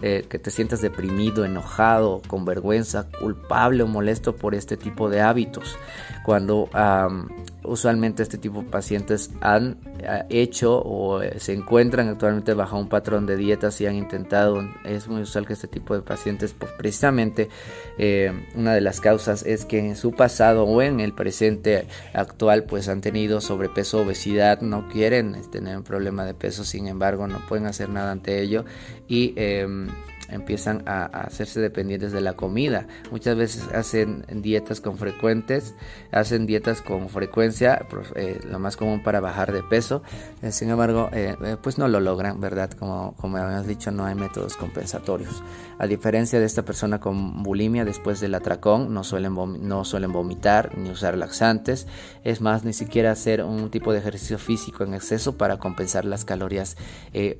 Eh, 0.00 0.26
que 0.28 0.38
te 0.38 0.52
sientas 0.52 0.80
deprimido, 0.80 1.44
enojado, 1.44 2.22
con 2.28 2.44
vergüenza, 2.44 3.08
culpable 3.18 3.82
o 3.82 3.88
molesto 3.88 4.36
por 4.36 4.54
este 4.54 4.76
tipo 4.76 5.10
de 5.10 5.20
hábitos. 5.20 5.76
Cuando 6.28 6.68
usualmente 7.62 8.22
este 8.22 8.36
tipo 8.36 8.60
de 8.60 8.68
pacientes 8.68 9.30
han 9.40 9.78
eh, 9.98 10.24
hecho 10.28 10.78
o 10.78 11.22
eh, 11.22 11.40
se 11.40 11.54
encuentran 11.54 12.06
actualmente 12.06 12.52
bajo 12.52 12.78
un 12.78 12.90
patrón 12.90 13.24
de 13.24 13.38
dietas 13.38 13.80
y 13.80 13.86
han 13.86 13.94
intentado, 13.94 14.60
es 14.84 15.08
muy 15.08 15.22
usual 15.22 15.46
que 15.46 15.54
este 15.54 15.68
tipo 15.68 15.94
de 15.94 16.02
pacientes, 16.02 16.52
pues 16.52 16.70
precisamente 16.72 17.48
una 18.54 18.74
de 18.74 18.82
las 18.82 19.00
causas 19.00 19.42
es 19.46 19.64
que 19.64 19.78
en 19.78 19.96
su 19.96 20.12
pasado 20.12 20.64
o 20.64 20.82
en 20.82 21.00
el 21.00 21.14
presente 21.14 21.86
actual 22.12 22.64
pues 22.64 22.88
han 22.88 23.00
tenido 23.00 23.40
sobrepeso, 23.40 24.02
obesidad, 24.02 24.60
no 24.60 24.86
quieren 24.88 25.34
tener 25.50 25.78
un 25.78 25.82
problema 25.82 26.26
de 26.26 26.34
peso, 26.34 26.62
sin 26.62 26.88
embargo 26.88 27.26
no 27.26 27.38
pueden 27.48 27.64
hacer 27.64 27.88
nada 27.88 28.12
ante 28.12 28.42
ello 28.42 28.66
y 29.08 29.32
em, 29.36 29.88
empiezan 30.28 30.82
a, 30.86 31.04
hacerse 31.06 31.60
dependientes 31.60 32.12
de 32.12 32.20
la 32.20 32.34
comida. 32.34 32.86
Muchas 33.10 33.36
veces 33.36 33.68
hacen 33.74 34.24
dietas 34.42 34.80
con 34.80 34.98
frecuentes, 34.98 35.74
hacen 36.12 36.46
dietas 36.46 36.82
con 36.82 37.08
frecuencia, 37.08 37.86
eh, 38.14 38.40
lo 38.48 38.58
más 38.58 38.76
común 38.76 39.02
para 39.02 39.20
bajar 39.20 39.52
de 39.52 39.62
peso. 39.62 40.02
Eh, 40.42 40.52
sin 40.52 40.70
embargo, 40.70 41.08
eh, 41.12 41.56
pues 41.62 41.78
no 41.78 41.88
lo 41.88 42.00
logran, 42.00 42.40
¿verdad? 42.40 42.70
Como, 42.70 43.14
como 43.16 43.38
habíamos 43.38 43.66
dicho, 43.66 43.90
no 43.90 44.04
hay 44.04 44.14
métodos 44.14 44.56
compensatorios. 44.56 45.42
A 45.78 45.86
diferencia 45.86 46.40
de 46.40 46.46
esta 46.46 46.64
persona 46.64 47.00
con 47.00 47.42
bulimia, 47.42 47.84
después 47.84 48.20
del 48.20 48.34
atracón, 48.34 48.92
no 48.92 49.04
suelen, 49.04 49.34
no 49.34 49.84
suelen 49.84 50.12
vomitar 50.12 50.76
ni 50.76 50.90
usar 50.90 51.16
laxantes. 51.16 51.86
Es 52.24 52.40
más, 52.40 52.64
ni 52.64 52.72
siquiera 52.72 53.12
hacer 53.12 53.42
un 53.42 53.70
tipo 53.70 53.92
de 53.92 54.00
ejercicio 54.00 54.38
físico 54.38 54.84
en 54.84 54.94
exceso 54.94 55.36
para 55.36 55.58
compensar 55.58 56.04
las 56.04 56.24
calorías 56.24 56.76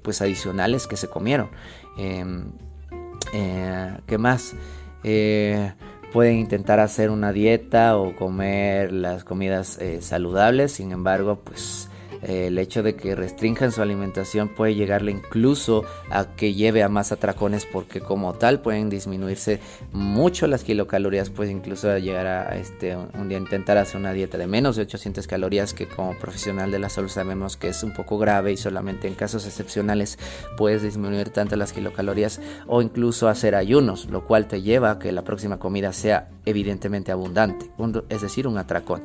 pues 0.02 0.22
adicionales 0.22 0.86
que 0.86 0.96
se 0.96 1.08
comieron. 1.08 1.50
Eh, 3.32 3.96
¿Qué 4.06 4.18
más? 4.18 4.54
Eh, 5.04 5.72
pueden 6.12 6.38
intentar 6.38 6.80
hacer 6.80 7.10
una 7.10 7.32
dieta 7.32 7.96
o 7.96 8.16
comer 8.16 8.92
las 8.92 9.24
comidas 9.24 9.78
eh, 9.78 10.00
saludables, 10.02 10.72
sin 10.72 10.92
embargo, 10.92 11.40
pues 11.44 11.88
el 12.22 12.58
hecho 12.58 12.82
de 12.82 12.94
que 12.94 13.14
restrinjan 13.14 13.72
su 13.72 13.82
alimentación 13.82 14.48
puede 14.48 14.74
llegarle 14.74 15.12
incluso 15.12 15.84
a 16.10 16.26
que 16.36 16.54
lleve 16.54 16.82
a 16.82 16.88
más 16.88 17.12
atracones 17.12 17.66
porque 17.66 18.00
como 18.00 18.34
tal 18.34 18.60
pueden 18.60 18.90
disminuirse 18.90 19.60
mucho 19.92 20.46
las 20.46 20.64
kilocalorías, 20.64 21.30
puede 21.30 21.50
incluso 21.50 21.96
llegar 21.98 22.26
a 22.26 22.56
este, 22.56 22.96
un 22.96 23.28
día 23.28 23.38
intentar 23.38 23.78
hacer 23.78 24.00
una 24.00 24.12
dieta 24.12 24.38
de 24.38 24.46
menos 24.46 24.76
de 24.76 24.82
800 24.82 25.26
calorías 25.26 25.74
que 25.74 25.86
como 25.86 26.16
profesional 26.18 26.70
de 26.70 26.78
la 26.78 26.88
salud 26.88 27.08
sabemos 27.08 27.56
que 27.56 27.68
es 27.68 27.82
un 27.82 27.92
poco 27.92 28.18
grave 28.18 28.52
y 28.52 28.56
solamente 28.56 29.08
en 29.08 29.14
casos 29.14 29.46
excepcionales 29.46 30.18
puedes 30.56 30.82
disminuir 30.82 31.30
tanto 31.30 31.56
las 31.56 31.72
kilocalorías 31.72 32.40
o 32.66 32.82
incluso 32.82 33.28
hacer 33.28 33.54
ayunos, 33.54 34.06
lo 34.06 34.26
cual 34.26 34.48
te 34.48 34.62
lleva 34.62 34.92
a 34.92 34.98
que 34.98 35.12
la 35.12 35.22
próxima 35.22 35.58
comida 35.58 35.92
sea 35.92 36.28
evidentemente 36.44 37.12
abundante, 37.12 37.70
es 38.08 38.22
decir, 38.22 38.46
un 38.46 38.58
atracón. 38.58 39.02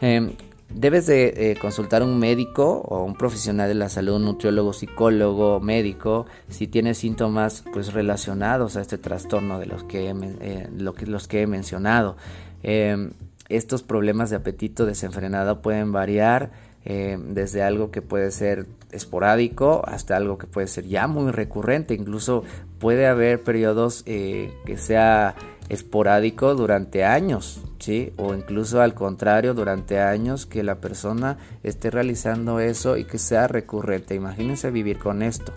Em, 0.00 0.32
debes 0.74 1.06
de 1.06 1.34
eh, 1.36 1.56
consultar 1.60 2.02
un 2.02 2.18
médico 2.18 2.82
o 2.86 3.04
un 3.04 3.14
profesional 3.14 3.68
de 3.68 3.74
la 3.74 3.88
salud, 3.88 4.16
un 4.16 4.24
nutriólogo, 4.24 4.72
psicólogo, 4.72 5.60
médico, 5.60 6.26
si 6.48 6.66
tienes 6.66 6.98
síntomas 6.98 7.64
pues 7.72 7.92
relacionados 7.92 8.76
a 8.76 8.80
este 8.80 8.98
trastorno 8.98 9.58
de 9.58 9.66
los 9.66 9.84
que, 9.84 10.10
eh, 10.10 10.68
los 11.06 11.28
que 11.28 11.42
he 11.42 11.46
mencionado. 11.46 12.16
Em, 12.62 13.12
estos 13.48 13.82
problemas 13.82 14.30
de 14.30 14.36
apetito 14.36 14.86
desenfrenado 14.86 15.60
pueden 15.60 15.92
variar 15.92 16.50
eh, 16.84 17.18
desde 17.20 17.62
algo 17.62 17.90
que 17.90 18.02
puede 18.02 18.30
ser 18.30 18.66
esporádico 18.90 19.82
hasta 19.86 20.16
algo 20.16 20.38
que 20.38 20.46
puede 20.46 20.66
ser 20.66 20.86
ya 20.86 21.06
muy 21.06 21.30
recurrente. 21.30 21.94
Incluso 21.94 22.44
puede 22.78 23.06
haber 23.06 23.42
periodos 23.42 24.02
que 24.02 24.76
sea 24.76 25.34
esporádico 25.68 26.54
durante 26.54 27.04
años, 27.04 27.62
¿sí? 27.78 28.12
O 28.16 28.34
incluso 28.34 28.82
al 28.82 28.94
contrario, 28.94 29.54
durante 29.54 30.00
años 30.00 30.44
que 30.44 30.62
la 30.62 30.80
persona 30.80 31.38
esté 31.62 31.90
realizando 31.90 32.60
eso 32.60 32.96
y 32.96 33.04
que 33.04 33.18
sea 33.18 33.48
recurrente. 33.48 34.14
Imagínense 34.14 34.70
vivir 34.70 34.98
con 34.98 35.22
esto. 35.22 35.52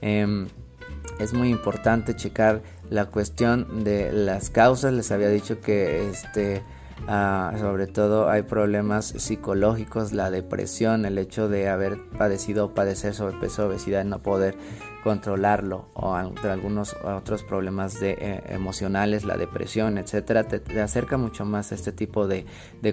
Em, 0.00 0.46
es 1.18 1.32
muy 1.32 1.48
importante 1.48 2.14
checar 2.14 2.62
la 2.90 3.06
cuestión 3.06 3.82
de 3.84 4.12
las 4.12 4.50
causas. 4.50 4.92
Les 4.92 5.10
había 5.10 5.30
dicho 5.30 5.60
que 5.60 6.10
este 6.10 6.62
Ah, 7.08 7.54
sobre 7.58 7.86
todo 7.86 8.28
hay 8.28 8.42
problemas 8.42 9.06
psicológicos, 9.06 10.12
la 10.12 10.30
depresión, 10.30 11.04
el 11.04 11.18
hecho 11.18 11.48
de 11.48 11.68
haber 11.68 11.98
padecido 12.18 12.66
o 12.66 12.74
padecer 12.74 13.14
sobrepeso, 13.14 13.66
obesidad, 13.66 14.04
no 14.04 14.22
poder 14.22 14.56
controlarlo 15.04 15.88
o 15.94 16.14
algunos 16.14 16.96
otros 17.04 17.44
problemas 17.44 18.00
de, 18.00 18.16
eh, 18.18 18.42
emocionales, 18.48 19.24
la 19.24 19.36
depresión, 19.36 19.98
etcétera, 19.98 20.48
te, 20.48 20.80
acerca 20.80 21.16
mucho 21.16 21.44
más 21.44 21.70
a 21.70 21.76
este 21.76 21.92
tipo 21.92 22.26
de, 22.26 22.44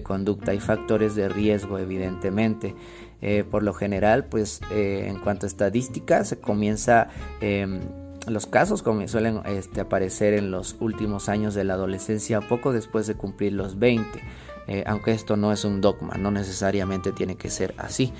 conducta. 0.03 0.51
Hay 0.51 0.59
factores 0.59 1.15
de 1.15 1.27
riesgo, 1.29 1.79
evidentemente. 1.79 2.75
Eh, 3.21 3.43
por 3.49 3.63
lo 3.63 3.73
general, 3.73 4.25
pues 4.25 4.61
eh, 4.71 5.05
en 5.07 5.17
cuanto 5.21 5.45
a 5.45 5.47
estadísticas, 5.47 6.27
se 6.27 6.39
comienza 6.39 7.07
em, 7.41 7.79
los 8.27 8.45
casos 8.45 8.83
suelen 9.07 9.41
este, 9.45 9.81
aparecer 9.81 10.33
en 10.33 10.51
los 10.51 10.75
últimos 10.79 11.29
años 11.29 11.53
de 11.53 11.63
la 11.63 11.73
adolescencia, 11.73 12.41
poco 12.41 12.71
después 12.71 13.07
de 13.07 13.15
cumplir 13.15 13.53
los 13.53 13.79
20, 13.79 14.21
eh, 14.67 14.83
aunque 14.87 15.11
esto 15.11 15.35
no 15.35 15.51
es 15.51 15.65
un 15.65 15.81
dogma, 15.81 16.15
no 16.15 16.31
necesariamente 16.31 17.11
tiene 17.11 17.35
que 17.35 17.49
ser 17.49 17.73
así. 17.77 18.13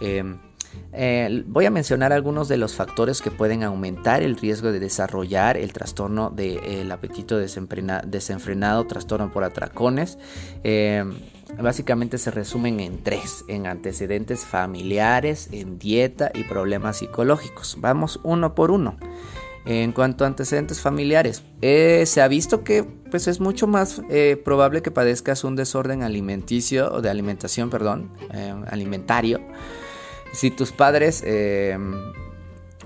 Em, 0.00 0.38
eh, 0.92 1.44
voy 1.46 1.66
a 1.66 1.70
mencionar 1.70 2.12
algunos 2.12 2.48
de 2.48 2.56
los 2.56 2.74
factores 2.74 3.20
que 3.20 3.30
pueden 3.30 3.62
aumentar 3.64 4.22
el 4.22 4.36
riesgo 4.36 4.72
de 4.72 4.80
desarrollar 4.80 5.56
el 5.56 5.72
trastorno 5.72 6.30
del 6.30 6.90
apetito 6.90 7.38
desenfrenado, 7.38 8.86
trastorno 8.86 9.32
por 9.32 9.44
atracones. 9.44 10.18
Em, 10.62 11.12
básicamente 11.60 12.18
se 12.18 12.30
resumen 12.30 12.80
en 12.80 13.02
tres, 13.02 13.44
en 13.48 13.66
antecedentes 13.66 14.44
familiares, 14.44 15.48
en 15.52 15.78
dieta 15.78 16.30
y 16.34 16.44
problemas 16.44 16.98
psicológicos. 16.98 17.76
Vamos 17.80 18.20
uno 18.22 18.54
por 18.54 18.70
uno. 18.70 18.96
En 19.66 19.92
cuanto 19.92 20.24
a 20.24 20.26
antecedentes 20.26 20.80
familiares, 20.80 21.42
eh, 21.60 22.04
se 22.06 22.22
ha 22.22 22.28
visto 22.28 22.64
que 22.64 22.82
pues, 22.82 23.28
es 23.28 23.40
mucho 23.40 23.66
más 23.66 24.00
eh, 24.08 24.40
probable 24.42 24.80
que 24.80 24.90
padezcas 24.90 25.44
un 25.44 25.54
desorden 25.54 26.02
alimenticio 26.02 26.90
o 26.92 27.02
de 27.02 27.10
alimentación, 27.10 27.68
perdón, 27.68 28.10
eh, 28.32 28.54
alimentario. 28.68 29.40
Si 30.32 30.50
tus 30.50 30.72
padres 30.72 31.24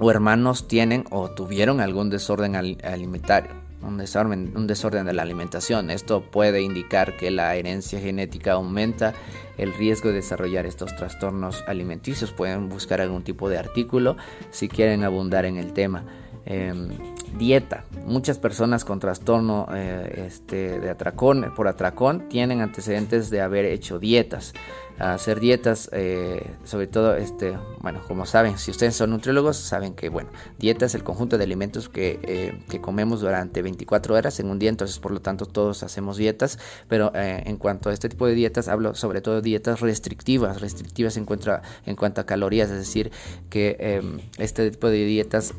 o 0.01 0.11
hermanos 0.11 0.67
tienen 0.67 1.05
o 1.11 1.31
tuvieron 1.31 1.81
algún 1.81 2.11
desorden 2.11 2.57
alimentario, 2.57 3.51
un 3.87 3.99
desorden, 3.99 4.53
un 4.57 4.67
desorden 4.67 5.07
de 5.07 5.13
la 5.13 5.23
alimentación. 5.23 5.91
Esto 5.91 6.23
puede 6.23 6.63
indicar 6.63 7.17
que 7.17 7.31
la 7.31 7.55
herencia 7.55 8.01
genética 8.01 8.53
aumenta 8.53 9.15
el 9.59 9.73
riesgo 9.75 10.09
de 10.09 10.17
desarrollar 10.17 10.67
estos 10.67 10.97
trastornos 10.97 11.63
alimenticios. 11.67 12.33
Pueden 12.33 12.69
buscar 12.69 13.01
algún 13.01 13.23
tipo 13.23 13.49
de 13.49 13.59
artículo 13.59 14.17
si 14.51 14.69
quieren 14.69 15.05
abundar 15.05 15.45
en 15.45 15.59
el 15.59 15.73
tema. 15.73 16.05
Em, 16.47 16.91
dieta. 17.39 17.85
Muchas 18.07 18.39
personas 18.39 18.85
con 18.85 19.01
trastorno 19.01 19.67
eh, 19.75 20.25
este, 20.27 20.79
de 20.79 20.91
atracón, 20.91 21.53
por 21.57 21.69
atracón 21.69 22.29
tienen 22.29 22.61
antecedentes 22.61 23.31
de 23.31 23.41
haber 23.41 23.65
hecho 23.65 23.99
dietas 23.99 24.53
hacer 24.99 25.41
dietas, 25.41 25.91
eh, 25.93 26.51
sobre 26.65 26.87
todo, 26.87 27.17
este, 27.17 27.59
bueno, 27.81 28.01
como 28.07 28.27
saben, 28.27 28.59
si 28.59 28.71
ustedes 28.71 28.95
son 28.95 29.11
nutriólogos, 29.11 29.57
saben 29.57 29.95
que, 29.95 30.09
bueno, 30.09 30.31
dieta 30.59 30.87
es 30.87 30.95
el 30.95 31.03
conjunto 31.03 31.37
de 31.37 31.45
alimentos 31.45 31.89
que, 31.89 32.21
eh, 32.23 32.61
que 32.69 32.81
comemos 32.81 33.21
durante 33.21 33.61
24 33.63 34.15
horas 34.15 34.39
en 34.39 34.51
un 34.51 34.59
día, 34.59 34.71
entonces, 34.71 34.99
por 34.99 35.11
lo 35.11 35.21
tanto, 35.21 35.47
todos 35.47 35.83
hacemos 35.83 36.17
dietas, 36.17 36.59
pero 36.89 37.13
eh, 37.15 37.43
en 37.47 37.57
cuanto 37.57 37.91
a 37.91 37.93
este 37.93 38.09
tipo 38.09 38.27
de 38.27 38.35
dietas, 38.35 38.69
hablo 38.69 38.95
sobre 38.95 39.21
todo 39.21 39.37
de 39.37 39.43
dietas 39.43 39.81
restrictivas, 39.81 40.61
restrictivas 40.61 41.17
en 41.17 41.25
cuanto 41.25 41.53
a, 41.53 41.63
en 41.87 41.97
cuanto 41.97 42.21
a 42.21 42.27
calorías, 42.27 42.71
es 42.71 42.79
decir, 42.79 43.11
que 43.51 43.77
em, 43.81 44.21
este 44.39 44.71
tipo 44.71 44.89
de 44.89 45.05
dietas 45.05 45.55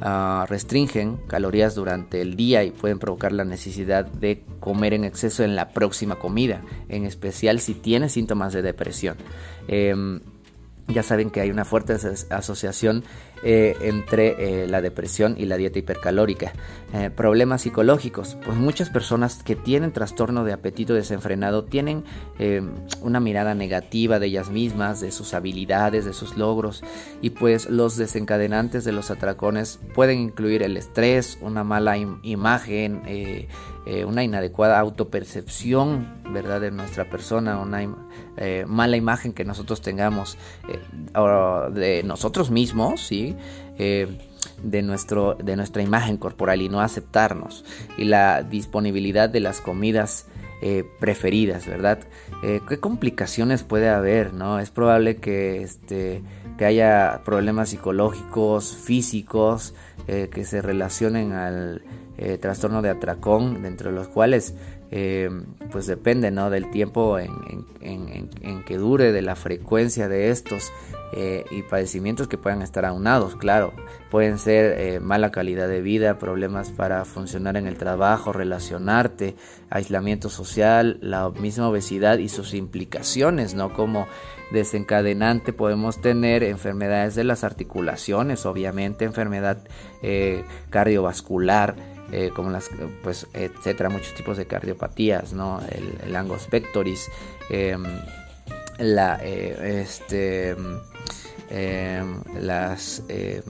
ah, 0.00 0.44
restringen 0.48 1.16
calorías 1.28 1.74
durante 1.74 2.20
el 2.20 2.36
día 2.36 2.62
y 2.64 2.70
pueden 2.70 2.98
provocar 2.98 3.32
la 3.32 3.44
necesidad 3.44 4.04
de 4.04 4.42
comer 4.60 4.92
en 4.92 5.04
exceso 5.04 5.44
en 5.44 5.56
la 5.56 5.70
próxima 5.70 6.18
comida, 6.18 6.62
en 6.88 7.04
especial 7.06 7.60
si 7.60 7.74
tiene 7.74 8.08
síntomas 8.08 8.33
más 8.34 8.52
de 8.52 8.62
depresión. 8.62 9.16
Em, 9.68 10.20
ya 10.88 11.02
saben 11.02 11.30
que 11.30 11.40
hay 11.40 11.50
una 11.50 11.64
fuerte 11.64 11.96
asociación 12.30 13.04
eh, 13.42 13.76
entre 13.82 14.62
eh, 14.62 14.66
la 14.66 14.80
depresión 14.80 15.34
y 15.36 15.44
la 15.44 15.58
dieta 15.58 15.78
hipercalórica. 15.78 16.52
Eh, 16.94 17.10
problemas 17.10 17.62
psicológicos. 17.62 18.38
Pues 18.42 18.56
muchas 18.56 18.88
personas 18.88 19.42
que 19.42 19.54
tienen 19.54 19.92
trastorno 19.92 20.44
de 20.44 20.52
apetito 20.54 20.94
desenfrenado 20.94 21.64
tienen 21.64 22.04
una 23.02 23.20
mirada 23.20 23.54
negativa 23.54 24.18
de 24.18 24.26
ellas 24.26 24.50
mismas, 24.50 25.00
de 25.00 25.10
sus 25.10 25.34
habilidades, 25.34 26.04
de 26.04 26.12
sus 26.12 26.36
logros. 26.36 26.82
Y 27.20 27.30
pues 27.30 27.68
los 27.68 27.96
desencadenantes 27.96 28.84
de 28.84 28.92
los 28.92 29.10
atracones 29.10 29.78
pueden 29.94 30.20
incluir 30.20 30.62
el 30.62 30.76
estrés, 30.76 31.38
una 31.40 31.64
mala 31.64 31.96
imagen, 31.98 33.02
una 34.06 34.24
inadecuada 34.24 34.78
autopercepción, 34.78 36.22
¿verdad? 36.32 36.60
De 36.60 36.70
nuestra 36.70 37.10
persona, 37.10 37.58
una 37.58 37.94
mala 38.66 38.96
imagen 38.96 39.32
que 39.32 39.44
nosotros 39.44 39.80
tengamos 39.80 40.38
de 41.72 42.02
nosotros 42.04 42.50
mismos, 42.50 43.00
¿sí? 43.00 43.23
Eh, 43.78 44.18
de, 44.62 44.82
nuestro, 44.82 45.34
de 45.34 45.56
nuestra 45.56 45.82
imagen 45.82 46.16
corporal 46.16 46.62
y 46.62 46.68
no 46.68 46.80
aceptarnos. 46.80 47.64
Y 47.96 48.04
la 48.04 48.42
disponibilidad 48.42 49.28
de 49.28 49.40
las 49.40 49.60
comidas 49.60 50.26
preferidas, 50.98 51.66
¿verdad? 51.66 51.98
¿Qué 52.40 52.80
complicaciones 52.80 53.64
puede 53.64 53.90
haber? 53.90 54.32
¿no? 54.32 54.58
Es 54.60 54.70
probable 54.70 55.16
que, 55.16 55.62
este, 55.62 56.22
que 56.56 56.64
haya 56.64 57.20
problemas 57.22 57.68
psicológicos, 57.68 58.74
físicos, 58.74 59.74
que 60.06 60.44
se 60.46 60.62
relacionen 60.62 61.32
al 61.32 61.82
trastorno 62.40 62.80
de 62.80 62.88
atracón, 62.88 63.62
dentro 63.62 63.90
de 63.90 63.96
los 63.96 64.08
cuales 64.08 64.54
eh, 64.96 65.28
pues 65.72 65.88
depende 65.88 66.30
¿no? 66.30 66.50
del 66.50 66.70
tiempo 66.70 67.18
en, 67.18 68.62
que 68.64 68.78
dure, 68.78 69.10
de 69.10 69.22
la 69.22 69.34
frecuencia 69.34 70.06
de 70.06 70.30
estos 70.30 70.70
eh, 71.12 71.44
y 71.50 71.62
padecimientos 71.62 72.28
que 72.28 72.38
puedan 72.38 72.62
estar 72.62 72.84
aunados, 72.84 73.34
claro, 73.34 73.72
pueden 74.08 74.38
ser 74.38 74.78
eh, 74.78 75.00
mala 75.00 75.32
calidad 75.32 75.66
de 75.66 75.82
vida, 75.82 76.20
problemas 76.20 76.70
para 76.70 77.04
funcionar 77.04 77.56
en 77.56 77.66
el 77.66 77.76
trabajo, 77.76 78.32
relacionarte, 78.32 79.34
aislamiento 79.68 80.28
social, 80.28 80.98
la 81.00 81.28
misma 81.30 81.68
obesidad 81.68 82.18
y 82.18 82.28
sus 82.28 82.54
implicaciones, 82.54 83.54
¿no? 83.54 83.74
Como 83.74 84.06
desencadenante 84.52 85.52
podemos 85.52 86.00
tener 86.00 86.44
enfermedades 86.44 87.16
de 87.16 87.24
las 87.24 87.42
articulaciones, 87.42 88.46
obviamente 88.46 89.04
enfermedad 89.04 89.58
cardiovascular, 90.70 91.93
eh, 92.12 92.30
como 92.34 92.50
las, 92.50 92.70
pues, 93.02 93.26
etcétera, 93.32 93.88
muchos 93.88 94.14
tipos 94.14 94.36
de 94.36 94.46
cardiopatías, 94.46 95.32
¿no? 95.32 95.60
El, 95.70 95.98
el 96.06 96.16
angos 96.16 96.46
pectoris, 96.46 97.10
em, 97.50 97.82
la, 98.78 99.18
eh, 99.22 99.80
este, 99.82 100.56
em, 101.50 102.22
las, 102.40 103.02
em, 103.08 103.42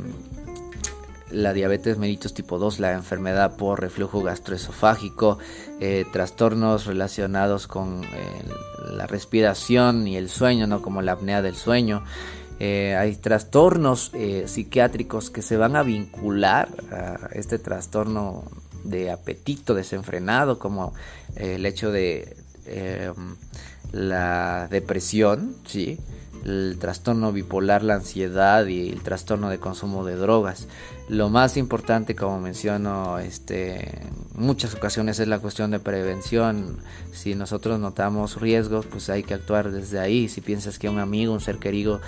la 1.31 1.53
diabetes 1.53 1.99
mellitus 1.99 2.33
tipo 2.33 2.59
2, 2.59 2.79
la 2.79 2.93
enfermedad 2.93 3.57
por 3.57 3.81
reflujo 3.81 4.23
gastroesofágico, 4.23 5.39
eh, 5.81 6.05
trastornos 6.13 6.87
relacionados 6.87 7.67
con 7.67 8.03
la 8.91 9.07
respiración 9.07 10.07
y 10.07 10.17
el 10.17 10.29
sueño, 10.29 10.67
¿no? 10.67 10.81
como 10.81 11.03
la 11.03 11.13
apnea 11.13 11.43
del 11.43 11.57
sueño. 11.57 12.05
Hay 12.61 13.17
trastornos 13.17 14.13
psiquiátricos 14.47 15.31
que 15.31 15.43
se 15.43 15.57
van 15.57 15.77
a 15.77 15.83
vincular 15.83 16.69
a 16.91 17.29
este 17.33 17.59
trastorno 17.59 18.45
de 18.85 19.11
apetito 19.11 19.75
desenfrenado, 19.75 20.59
como 20.59 20.95
el 21.37 21.67
hecho 21.67 21.91
de 21.91 22.37
la 23.93 24.69
depresión, 24.71 25.57
¿sí? 25.67 25.99
el 26.45 26.77
trastorno 26.79 27.33
bipolar, 27.33 27.83
la 27.83 27.95
ansiedad 27.95 28.67
y 28.67 28.91
el 28.91 29.03
trastorno 29.03 29.49
de 29.49 29.59
consumo 29.59 30.05
de 30.05 30.17
drogas. 30.17 30.69
Lo 31.09 31.31
más 31.31 31.57
importante, 31.57 32.15
como 32.15 32.39
menciono, 32.41 33.19
este, 33.19 33.99
en 34.03 34.13
muchas 34.35 34.75
ocasiones 34.75 35.19
es 35.19 35.29
la 35.29 35.39
cuestión 35.39 35.71
de 35.71 35.81
prevención. 35.81 36.79
Si 37.13 37.35
nosotros 37.35 37.81
notamos 37.81 38.41
riesgos, 38.41 38.87
pues 38.87 39.09
hay 39.11 39.23
que 39.23 39.35
actuar 39.35 39.71
desde 39.71 39.99
ahí. 39.99 40.29
Si 40.29 40.41
piensas 40.41 40.79
que 40.79 40.89
un 40.89 40.99
amigo, 40.99 41.33
un 41.33 41.41
ser 41.41 41.59
querido 41.59 42.01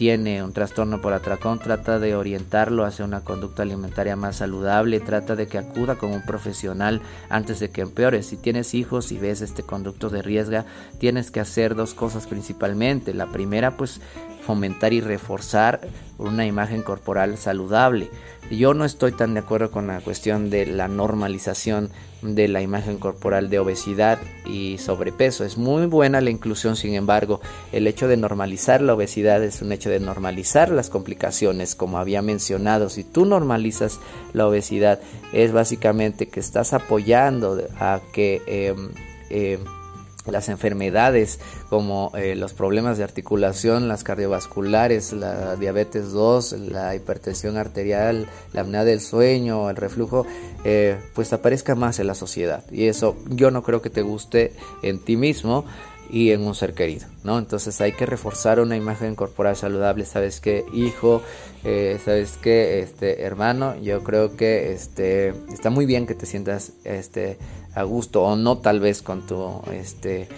tiene 0.00 0.42
un 0.42 0.54
trastorno 0.54 1.02
por 1.02 1.12
atracón, 1.12 1.58
trata 1.58 1.98
de 1.98 2.16
orientarlo 2.16 2.86
hacia 2.86 3.04
una 3.04 3.20
conducta 3.20 3.64
alimentaria 3.64 4.16
más 4.16 4.36
saludable, 4.36 4.98
trata 4.98 5.36
de 5.36 5.46
que 5.46 5.58
acuda 5.58 5.96
con 5.96 6.10
un 6.10 6.22
profesional 6.22 7.02
antes 7.28 7.60
de 7.60 7.68
que 7.68 7.82
empeore. 7.82 8.22
Si 8.22 8.38
tienes 8.38 8.72
hijos 8.72 9.12
y 9.12 9.18
ves 9.18 9.42
este 9.42 9.62
conducto 9.62 10.08
de 10.08 10.22
riesgo, 10.22 10.64
tienes 10.98 11.30
que 11.30 11.40
hacer 11.40 11.74
dos 11.74 11.92
cosas 11.92 12.26
principalmente. 12.26 13.12
La 13.12 13.26
primera, 13.26 13.76
pues 13.76 14.00
fomentar 14.46 14.94
y 14.94 15.02
reforzar 15.02 15.82
una 16.16 16.46
imagen 16.46 16.80
corporal 16.80 17.36
saludable. 17.36 18.08
Yo 18.50 18.72
no 18.72 18.86
estoy 18.86 19.12
tan 19.12 19.34
de 19.34 19.40
acuerdo 19.40 19.70
con 19.70 19.86
la 19.86 20.00
cuestión 20.00 20.48
de 20.48 20.64
la 20.64 20.88
normalización 20.88 21.90
de 22.22 22.48
la 22.48 22.62
imagen 22.62 22.98
corporal 22.98 23.50
de 23.50 23.58
obesidad 23.58 24.18
y 24.46 24.78
sobrepeso. 24.78 25.44
Es 25.44 25.56
muy 25.56 25.86
buena 25.86 26.20
la 26.20 26.30
inclusión, 26.30 26.76
sin 26.76 26.94
embargo, 26.94 27.40
el 27.72 27.86
hecho 27.86 28.08
de 28.08 28.16
normalizar 28.16 28.80
la 28.82 28.94
obesidad 28.94 29.42
es 29.42 29.62
un 29.62 29.72
hecho 29.72 29.90
de 29.90 30.00
normalizar 30.00 30.70
las 30.70 30.90
complicaciones, 30.90 31.74
como 31.74 31.98
había 31.98 32.22
mencionado. 32.22 32.90
Si 32.90 33.04
tú 33.04 33.24
normalizas 33.24 34.00
la 34.32 34.46
obesidad, 34.46 35.00
es 35.32 35.52
básicamente 35.52 36.28
que 36.28 36.40
estás 36.40 36.72
apoyando 36.72 37.62
a 37.78 38.00
que... 38.12 38.42
Em, 38.46 38.90
em, 39.30 39.79
las 40.26 40.48
enfermedades 40.48 41.40
como 41.68 42.12
eh, 42.16 42.34
los 42.34 42.52
problemas 42.52 42.98
de 42.98 43.04
articulación, 43.04 43.88
las 43.88 44.04
cardiovasculares, 44.04 45.12
la 45.12 45.56
diabetes 45.56 46.12
2, 46.12 46.52
la 46.70 46.94
hipertensión 46.94 47.56
arterial, 47.56 48.28
la 48.52 48.62
apnea 48.62 48.84
del 48.84 49.00
sueño, 49.00 49.70
el 49.70 49.76
reflujo, 49.76 50.26
eh, 50.64 50.98
pues 51.14 51.32
aparezca 51.32 51.74
más 51.74 51.98
en 51.98 52.06
la 52.06 52.14
sociedad. 52.14 52.64
Y 52.70 52.86
eso 52.86 53.16
yo 53.28 53.50
no 53.50 53.62
creo 53.62 53.82
que 53.82 53.90
te 53.90 54.02
guste 54.02 54.52
en 54.82 54.98
ti 54.98 55.16
mismo 55.16 55.64
y 56.12 56.32
en 56.32 56.42
un 56.42 56.54
ser 56.54 56.74
querido, 56.74 57.06
¿no? 57.22 57.38
Entonces 57.38 57.80
hay 57.80 57.92
que 57.92 58.04
reforzar 58.04 58.60
una 58.60 58.76
imagen 58.76 59.14
corporal 59.14 59.54
saludable, 59.56 60.04
¿sabes 60.04 60.40
qué? 60.40 60.64
Hijo, 60.72 61.22
eh, 61.64 61.98
¿sabes 62.04 62.36
qué? 62.36 62.80
Este, 62.80 63.22
hermano, 63.22 63.76
yo 63.80 64.02
creo 64.02 64.36
que 64.36 64.72
este, 64.72 65.28
está 65.52 65.70
muy 65.70 65.86
bien 65.86 66.06
que 66.06 66.14
te 66.14 66.26
sientas 66.26 66.72
este, 66.84 67.38
a 67.74 67.82
gusto 67.84 68.22
o 68.22 68.36
no 68.36 68.58
tal 68.58 68.80
vez 68.80 69.02
con 69.02 69.26
tu 69.26 69.62
este, 69.72 70.28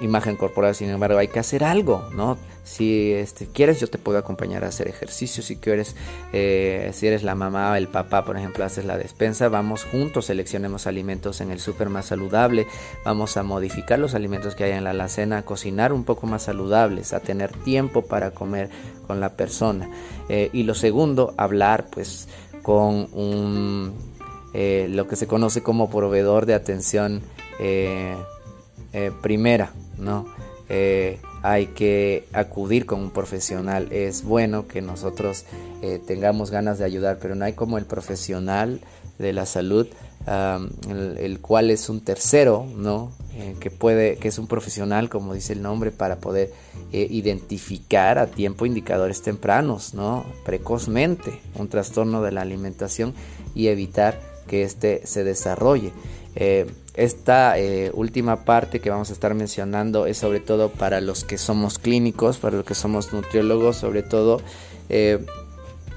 imagen 0.00 0.36
corporal, 0.36 0.74
sin 0.74 0.90
embargo 0.90 1.18
hay 1.18 1.28
que 1.28 1.38
hacer 1.38 1.64
algo, 1.64 2.08
¿no? 2.14 2.38
Si 2.64 3.12
este, 3.12 3.46
quieres 3.46 3.80
yo 3.80 3.88
te 3.88 3.98
puedo 3.98 4.18
acompañar 4.18 4.64
a 4.64 4.68
hacer 4.68 4.86
ejercicio, 4.86 5.42
si 5.42 5.56
quieres, 5.56 5.96
eh, 6.32 6.90
si 6.92 7.08
eres 7.08 7.24
la 7.24 7.34
mamá 7.34 7.72
o 7.72 7.74
el 7.74 7.88
papá, 7.88 8.24
por 8.24 8.36
ejemplo, 8.36 8.64
haces 8.64 8.84
la 8.84 8.96
despensa, 8.96 9.48
vamos 9.48 9.84
juntos, 9.84 10.26
seleccionemos 10.26 10.86
alimentos 10.86 11.40
en 11.40 11.50
el 11.50 11.58
súper 11.58 11.88
más 11.88 12.06
saludable, 12.06 12.68
vamos 13.04 13.36
a 13.36 13.42
modificar 13.42 13.98
los 13.98 14.14
alimentos 14.14 14.54
que 14.54 14.64
hay 14.64 14.72
en 14.72 14.84
la 14.84 14.90
alacena, 14.90 15.38
a 15.38 15.42
cocinar 15.42 15.92
un 15.92 16.04
poco 16.04 16.28
más 16.28 16.44
saludables, 16.44 17.12
a 17.12 17.20
tener 17.20 17.50
tiempo 17.50 18.02
para 18.02 18.30
comer 18.30 18.70
con 19.08 19.18
la 19.18 19.30
persona. 19.30 19.90
Eh, 20.28 20.50
y 20.52 20.62
lo 20.62 20.74
segundo, 20.74 21.34
hablar 21.36 21.86
pues 21.90 22.28
con 22.62 23.08
un 23.12 24.11
eh, 24.54 24.86
lo 24.90 25.08
que 25.08 25.16
se 25.16 25.26
conoce 25.26 25.62
como 25.62 25.88
proveedor 25.88 26.44
de 26.44 26.52
atención 26.54 27.22
eh, 27.58 28.14
eh, 28.92 29.10
primera, 29.22 29.72
¿no? 29.98 30.26
hay 31.42 31.66
que 31.66 32.26
acudir 32.32 32.86
con 32.86 33.00
un 33.00 33.10
profesional. 33.10 33.92
Es 33.92 34.24
bueno 34.24 34.66
que 34.68 34.80
nosotros 34.80 35.44
tengamos 36.06 36.50
ganas 36.50 36.78
de 36.78 36.86
ayudar, 36.86 37.18
pero 37.20 37.34
no 37.34 37.44
hay 37.44 37.52
como 37.52 37.76
el 37.76 37.84
profesional 37.84 38.80
de 39.18 39.34
la 39.34 39.44
salud, 39.44 39.86
el, 40.88 41.40
cual 41.42 41.70
es 41.70 41.90
un 41.90 42.00
tercero, 42.00 42.66
¿no? 42.74 43.12
que 43.60 43.70
puede, 43.70 44.16
que 44.16 44.28
es 44.28 44.38
un 44.38 44.46
profesional, 44.46 45.10
como 45.10 45.34
dice 45.34 45.52
el 45.52 45.60
nombre, 45.60 45.90
para 45.90 46.16
poder 46.16 46.54
identificar 46.90 48.16
a 48.18 48.28
tiempo 48.28 48.64
indicadores 48.64 49.20
tempranos, 49.20 49.92
¿no? 49.92 50.24
Precozmente 50.42 51.38
un 51.54 51.68
trastorno 51.68 52.22
de 52.22 52.32
la 52.32 52.40
alimentación 52.40 53.12
y 53.54 53.66
evitar 53.66 54.31
que 54.46 54.62
éste 54.62 55.02
se 55.04 55.24
desarrolle. 55.24 55.92
Eh, 56.34 56.66
esta 56.94 57.58
eh, 57.58 57.90
última 57.94 58.44
parte 58.44 58.80
que 58.80 58.90
vamos 58.90 59.10
a 59.10 59.12
estar 59.12 59.34
mencionando 59.34 60.06
es 60.06 60.18
sobre 60.18 60.40
todo 60.40 60.70
para 60.70 61.00
los 61.00 61.24
que 61.24 61.38
somos 61.38 61.78
clínicos, 61.78 62.38
para 62.38 62.56
los 62.56 62.66
que 62.66 62.74
somos 62.74 63.12
nutriólogos, 63.12 63.76
sobre 63.76 64.02
todo 64.02 64.40
eh, 64.88 65.24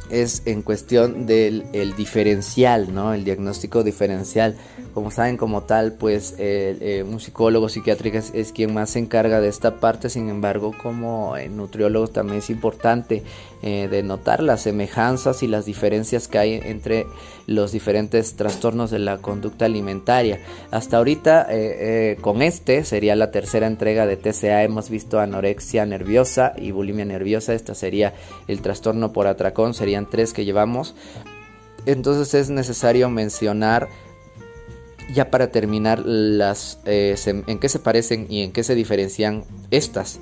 es 0.10 0.43
en 0.45 0.62
cuestión 0.62 1.25
del 1.25 1.65
el 1.73 1.95
diferencial, 1.95 2.93
¿no? 2.93 3.13
El 3.13 3.23
diagnóstico 3.23 3.84
diferencial. 3.84 4.55
Como 4.93 5.12
saben, 5.12 5.36
como 5.36 5.63
tal, 5.63 5.93
pues 5.93 6.36
un 6.39 7.19
psicólogo 7.19 7.67
psiquiátrico 7.67 8.19
es, 8.19 8.51
quien 8.53 8.73
más 8.73 8.91
se 8.91 8.99
encarga 8.99 9.41
de 9.41 9.49
esta 9.49 9.79
parte. 9.79 10.10
Sin 10.10 10.29
embargo, 10.29 10.73
como 10.81 11.36
nutriólogo 11.49 12.08
también 12.08 12.38
es 12.38 12.49
importante 12.51 13.23
eh, 13.65 13.88
de 13.89 14.04
notar 14.04 14.43
las 14.43 14.62
semejanzas 14.62 15.43
y 15.43 15.47
las 15.47 15.65
diferencias 15.65 16.28
que 16.28 16.38
hay 16.38 16.54
entre 16.63 17.08
los 17.47 17.71
diferentes 17.71 18.36
trastornos 18.36 18.91
de 18.91 18.99
la 18.99 19.17
conducta 19.17 19.65
alimentaria. 19.65 20.39
Hasta 20.71 20.97
ahorita, 20.97 21.47
eh, 21.49 22.15
con 22.21 22.41
este 22.41 22.86
sería 22.86 23.15
la 23.15 23.32
tercera 23.32 23.67
entrega 23.67 24.06
de 24.06 24.17
TCA. 24.17 24.63
Hemos 24.63 24.89
visto 24.89 25.19
anorexia 25.19 25.86
nerviosa 25.86 26.54
y 26.56 26.69
bulimia 26.69 27.06
nerviosa. 27.06 27.54
Esta 27.54 27.75
sería 27.75 28.13
el 28.47 28.62
trastorno 28.62 29.12
por 29.12 29.28
atracón. 29.28 29.73
Serían 29.73 30.10
tres 30.10 30.32
que 30.32 30.45
llevamos. 30.45 30.95
Entonces 31.88 32.34
es 32.36 32.49
necesario 32.49 33.10
mencionar 33.10 33.89
ya 35.13 35.30
para 35.30 35.51
terminar, 35.51 36.04
las, 36.06 36.80
eh, 36.86 37.15
en 37.25 37.60
qué 37.60 37.69
se 37.69 37.80
parecen 37.80 38.28
y 38.30 38.43
en 38.43 38.51
qué 38.51 38.63
se 38.63 38.75
diferencian 38.75 39.43
estas. 39.71 40.19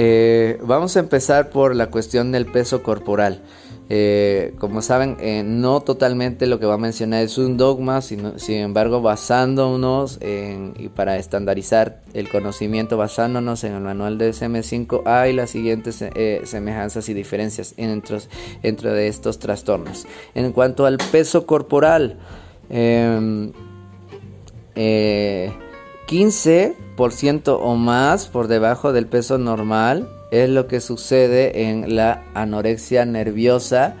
Eh, 0.00 0.60
vamos 0.62 0.96
a 0.96 1.00
empezar 1.00 1.50
por 1.50 1.74
la 1.74 1.88
cuestión 1.88 2.30
del 2.30 2.46
peso 2.46 2.84
corporal. 2.84 3.42
Eh, 3.90 4.54
como 4.58 4.80
saben, 4.80 5.16
no 5.60 5.80
totalmente 5.80 6.46
lo 6.46 6.60
que 6.60 6.66
va 6.66 6.74
a 6.74 6.78
mencionar 6.78 7.24
es 7.24 7.36
un 7.36 7.56
dogma, 7.56 8.00
sino, 8.00 8.38
sin 8.38 8.58
embargo, 8.58 9.02
basándonos 9.02 10.18
en, 10.20 10.74
y 10.78 10.88
para 10.88 11.16
estandarizar 11.16 12.00
el 12.14 12.28
conocimiento, 12.28 12.96
basándonos 12.96 13.64
en 13.64 13.72
el 13.72 13.80
manual 13.80 14.18
de 14.18 14.30
SM5, 14.30 15.02
hay 15.04 15.32
las 15.32 15.50
siguientes 15.50 16.04
semejanzas 16.44 17.08
y 17.08 17.14
diferencias 17.14 17.74
entre, 17.76 18.18
entre 18.62 18.92
de 18.92 19.08
estos 19.08 19.40
trastornos. 19.40 20.06
En 20.36 20.52
cuanto 20.52 20.86
al 20.86 20.98
peso 21.10 21.44
corporal, 21.44 22.18
15% 26.08 26.72
em, 26.72 26.74
eh, 27.34 27.42
o 27.46 27.76
más 27.76 28.28
por 28.28 28.48
debajo 28.48 28.92
del 28.92 29.06
peso 29.06 29.36
normal 29.38 30.08
es 30.30 30.48
lo 30.48 30.66
que 30.66 30.80
sucede 30.80 31.68
en 31.68 31.94
la 31.96 32.24
anorexia 32.34 33.04
nerviosa, 33.04 33.94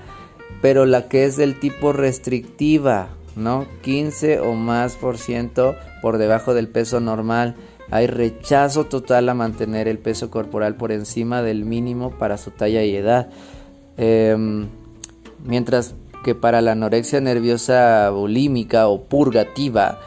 pero 0.62 0.86
la 0.86 1.08
que 1.08 1.24
es 1.24 1.36
del 1.36 1.60
tipo 1.60 1.92
restrictiva, 1.92 3.08
¿no? 3.36 3.66
15 3.82 4.40
o 4.40 4.54
más 4.54 4.96
por 4.96 5.18
ciento 5.18 5.74
por 6.02 6.18
debajo 6.18 6.54
del 6.54 6.68
peso 6.68 7.00
normal. 7.00 7.56
Hay 7.90 8.06
rechazo 8.06 8.84
total 8.84 9.28
a 9.28 9.34
mantener 9.34 9.88
el 9.88 9.98
peso 9.98 10.30
corporal 10.30 10.76
por 10.76 10.92
encima 10.92 11.42
del 11.42 11.64
mínimo 11.64 12.10
para 12.10 12.36
su 12.36 12.50
talla 12.50 12.82
y 12.84 12.96
edad. 12.96 13.30
Em, 13.96 14.68
mientras 15.44 15.94
que 16.24 16.34
para 16.34 16.60
la 16.60 16.72
anorexia 16.72 17.20
nerviosa 17.20 18.10
bulímica 18.10 18.88
o 18.88 19.04
purgativa, 19.04 19.98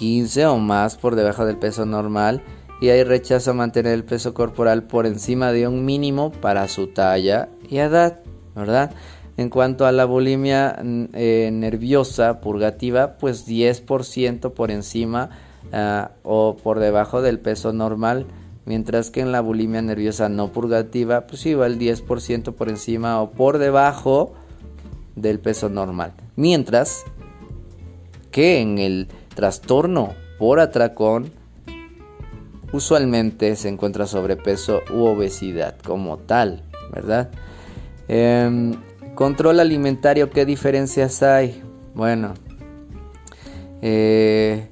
15 0.00 0.46
o 0.46 0.56
más 0.56 0.96
por 0.96 1.14
debajo 1.14 1.44
del 1.44 1.58
peso 1.58 1.84
normal, 1.84 2.42
y 2.80 2.88
hay 2.88 3.04
rechazo 3.04 3.50
a 3.50 3.54
mantener 3.54 3.92
el 3.92 4.04
peso 4.04 4.32
corporal 4.32 4.84
por 4.84 5.04
encima 5.04 5.52
de 5.52 5.68
un 5.68 5.84
mínimo 5.84 6.32
para 6.32 6.66
su 6.68 6.86
talla 6.86 7.50
y 7.68 7.76
edad, 7.76 8.20
¿verdad? 8.56 8.92
En 9.36 9.50
cuanto 9.50 9.84
a 9.84 9.92
la 9.92 10.06
bulimia 10.06 10.78
eh, 11.12 11.50
nerviosa 11.52 12.40
purgativa, 12.40 13.18
pues 13.18 13.46
10% 13.46 14.54
por 14.54 14.70
encima 14.70 15.28
ah, 15.70 16.12
o 16.22 16.56
por 16.56 16.78
debajo 16.78 17.20
del 17.20 17.38
peso 17.38 17.74
normal, 17.74 18.24
mientras 18.64 19.10
que 19.10 19.20
en 19.20 19.32
la 19.32 19.42
bulimia 19.42 19.82
nerviosa 19.82 20.30
no 20.30 20.48
purgativa, 20.48 21.26
pues 21.26 21.44
igual 21.44 21.78
10% 21.78 22.54
por 22.54 22.70
encima 22.70 23.20
o 23.20 23.32
por 23.32 23.58
debajo 23.58 24.32
del 25.14 25.40
peso 25.40 25.68
normal. 25.68 26.14
Mientras 26.36 27.04
que 28.30 28.60
en 28.60 28.78
el 28.78 29.08
trastorno 29.40 30.12
por 30.38 30.60
atracón 30.60 31.32
usualmente 32.72 33.56
se 33.56 33.70
encuentra 33.70 34.06
sobrepeso 34.06 34.82
u 34.92 35.04
obesidad 35.04 35.76
como 35.78 36.18
tal, 36.18 36.62
¿verdad? 36.92 37.30
Em, 38.06 38.74
control 39.14 39.60
alimentario, 39.60 40.28
¿qué 40.28 40.44
diferencias 40.44 41.22
hay? 41.22 41.62
Bueno, 41.94 42.34
eh, 43.80 44.68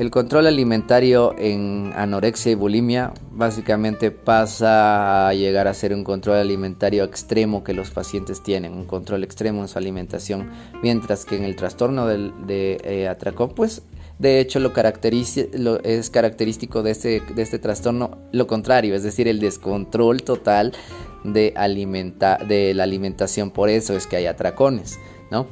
el 0.00 0.10
control 0.10 0.46
alimentario 0.46 1.34
en 1.36 1.92
anorexia 1.94 2.52
y 2.52 2.54
bulimia 2.54 3.12
básicamente 3.32 4.10
pasa 4.10 5.28
a 5.28 5.34
llegar 5.34 5.68
a 5.68 5.74
ser 5.74 5.92
un 5.92 6.04
control 6.04 6.38
alimentario 6.38 7.04
extremo 7.04 7.62
que 7.62 7.74
los 7.74 7.90
pacientes 7.90 8.42
tienen, 8.42 8.72
un 8.72 8.86
control 8.86 9.24
extremo 9.24 9.60
en 9.60 9.68
su 9.68 9.76
alimentación, 9.76 10.50
mientras 10.82 11.26
que 11.26 11.36
en 11.36 11.44
el 11.44 11.54
trastorno 11.54 12.06
de 12.06 12.80
eh, 12.82 13.08
atracón, 13.08 13.50
pues 13.54 13.82
de 14.18 14.40
hecho 14.40 14.58
lo, 14.58 14.72
lo 14.72 15.82
es 15.82 16.08
característico 16.08 16.82
de 16.82 16.92
este, 16.92 17.20
de 17.20 17.42
este 17.42 17.58
trastorno 17.58 18.16
lo 18.32 18.46
contrario, 18.46 18.94
es 18.94 19.02
decir, 19.02 19.28
el 19.28 19.38
descontrol 19.38 20.22
total 20.22 20.72
de, 21.24 21.52
alimenta 21.56 22.38
de 22.38 22.72
la 22.72 22.84
alimentación, 22.84 23.50
por 23.50 23.68
eso 23.68 23.94
es 23.94 24.06
que 24.06 24.16
hay 24.16 24.24
atracones, 24.24 24.98
¿no? 25.30 25.46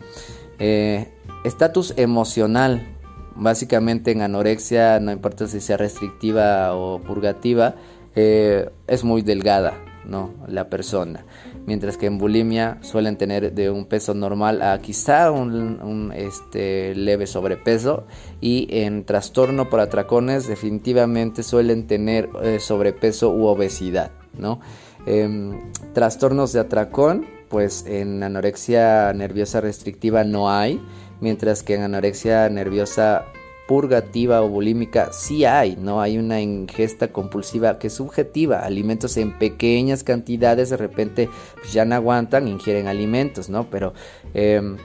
Eh, 0.59 1.07
estatus 1.45 1.93
emocional 1.99 2.98
básicamente 3.38 4.11
en 4.11 4.22
anorexia, 4.22 5.01
no 5.01 5.12
importa 5.12 5.46
si 5.46 5.61
sea 5.61 5.77
restrictiva 5.77 6.74
o 6.74 7.01
purgativa, 7.01 7.77
eh, 8.14 8.68
es 8.87 9.05
muy 9.05 9.22
delgada, 9.22 9.74
¿no? 10.05 10.35
La 10.48 10.68
persona. 10.68 11.24
Mientras 11.64 11.96
que 11.96 12.07
en 12.07 12.18
bulimia 12.18 12.79
suelen 12.81 13.16
tener 13.16 13.53
de 13.53 13.70
un 13.70 13.87
peso 13.87 14.14
normal 14.14 14.62
a 14.62 14.79
quizá 14.79 15.31
un, 15.31 16.12
este, 16.16 16.94
leve 16.94 17.27
sobrepeso 17.27 18.07
y 18.40 18.66
en 18.70 19.05
trastorno 19.05 19.68
por 19.68 19.81
atracones 19.81 20.48
definitivamente 20.48 21.42
suelen 21.42 21.87
tener 21.87 22.29
eh, 22.42 22.59
sobrepeso 22.59 23.31
u 23.31 23.46
obesidad, 23.46 24.11
¿no? 24.37 24.61
Em, 25.07 25.72
trastornos 25.92 26.53
de 26.53 26.61
atracón, 26.61 27.27
pues 27.48 27.87
en 27.87 28.22
anorexia 28.22 29.12
nerviosa 29.12 29.61
restrictiva 29.61 30.24
no 30.24 30.51
hay 30.51 30.81
mientras 31.21 31.63
que 31.63 31.75
en 31.75 31.83
anorexia 31.83 32.49
nerviosa 32.49 33.27
purgativa 33.69 34.41
o 34.41 34.49
bulímica 34.49 35.13
sí 35.13 35.45
hay, 35.45 35.77
¿no? 35.77 36.01
Hay 36.01 36.17
una 36.17 36.41
ingesta 36.41 37.09
compulsiva 37.09 37.79
que 37.79 37.89
es 37.89 37.95
subjetiva, 37.95 38.61
alimentos 38.61 39.17
en 39.19 39.39
pequeñas 39.39 40.05
cantidades 40.05 40.71
de 40.71 40.79
repente 40.79 41.29
pues, 41.55 41.75
ya 41.75 41.85
no 41.85 41.95
aguantan, 41.95 42.49
ingieren 42.49 42.87
alimentos, 42.87 43.51
¿no? 43.51 43.69
Pero 43.69 43.93
em, 44.33 44.79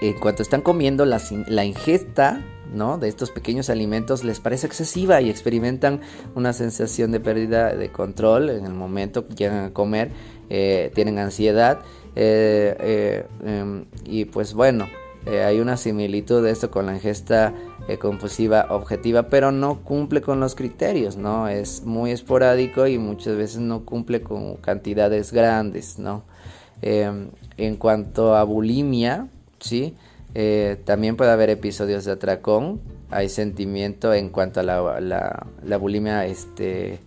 en 0.00 0.12
cuanto 0.14 0.42
están 0.42 0.62
comiendo 0.62 1.04
la, 1.04 1.20
la 1.48 1.64
ingesta 1.64 2.40
¿no? 2.72 2.98
de 2.98 3.08
estos 3.08 3.30
pequeños 3.30 3.70
alimentos 3.70 4.24
les 4.24 4.40
parece 4.40 4.66
excesiva 4.66 5.20
y 5.20 5.30
experimentan 5.30 6.00
una 6.34 6.52
sensación 6.52 7.10
de 7.10 7.20
pérdida 7.20 7.74
de 7.74 7.90
control 7.90 8.50
en 8.50 8.64
el 8.64 8.74
momento 8.74 9.26
que 9.26 9.34
llegan 9.34 9.64
a 9.64 9.72
comer, 9.72 10.10
eh, 10.50 10.92
tienen 10.94 11.18
ansiedad 11.18 11.80
eh, 12.14 12.76
eh, 12.80 13.26
em, 13.44 13.86
y 14.04 14.24
pues 14.26 14.54
bueno, 14.54 14.86
eh, 15.28 15.44
hay 15.44 15.60
una 15.60 15.76
similitud 15.76 16.42
de 16.42 16.50
esto 16.50 16.70
con 16.70 16.86
la 16.86 16.94
ingesta 16.94 17.52
eh, 17.86 17.98
compulsiva 17.98 18.66
objetiva, 18.70 19.24
pero 19.24 19.52
no 19.52 19.80
cumple 19.84 20.22
con 20.22 20.40
los 20.40 20.54
criterios, 20.54 21.18
¿no? 21.18 21.48
Es 21.48 21.84
muy 21.84 22.12
esporádico 22.12 22.86
y 22.86 22.96
muchas 22.96 23.36
veces 23.36 23.60
no 23.60 23.84
cumple 23.84 24.22
con 24.22 24.56
cantidades 24.56 25.30
grandes, 25.30 25.98
¿no? 25.98 26.22
Em, 26.80 27.28
en 27.58 27.76
cuanto 27.76 28.36
a 28.36 28.44
bulimia, 28.44 29.28
¿sí? 29.60 29.94
Eh, 30.34 30.80
también 30.86 31.16
puede 31.16 31.30
haber 31.30 31.50
episodios 31.50 32.06
de 32.06 32.12
atracón, 32.12 32.80
hay 33.10 33.28
sentimiento 33.28 34.14
en 34.14 34.30
cuanto 34.30 34.60
a 34.60 34.62
la, 34.62 35.00
la, 35.62 35.76
bulimia, 35.76 36.24
este 36.24 37.00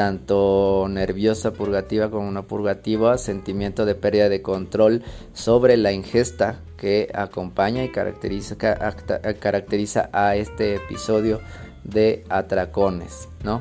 tanto 0.00 0.86
nerviosa 0.88 1.52
purgativa 1.52 2.10
como 2.10 2.30
no 2.30 2.46
purgativa, 2.46 3.18
sentimiento 3.18 3.84
de 3.84 3.94
pérdida 3.94 4.30
de 4.30 4.40
control 4.40 5.02
sobre 5.34 5.76
la 5.76 5.92
ingesta 5.92 6.62
que 6.78 7.10
acompaña 7.12 7.84
y 7.84 7.90
caracteriza, 7.90 8.56
caracteriza 8.56 10.08
a 10.10 10.36
este 10.36 10.76
episodio 10.76 11.40
de 11.84 12.24
atracones, 12.30 13.28
¿no? 13.44 13.60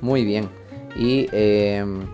Muy 0.00 0.24
bien. 0.24 0.48
Y 0.96 1.28
em, 1.30 2.08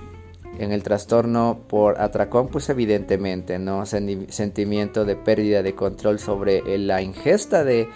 en 0.58 0.72
el 0.72 0.82
trastorno 0.82 1.61
por 1.68 2.02
atracón, 2.02 2.48
pues 2.48 2.68
evidentemente, 2.68 3.58
¿no? 3.58 3.87
Sentimiento 3.87 5.06
de 5.06 5.16
pérdida 5.16 5.62
de 5.62 5.74
control 5.74 6.18
sobre 6.18 6.76
la 6.76 7.00
ingesta 7.00 7.64
de 7.64 7.88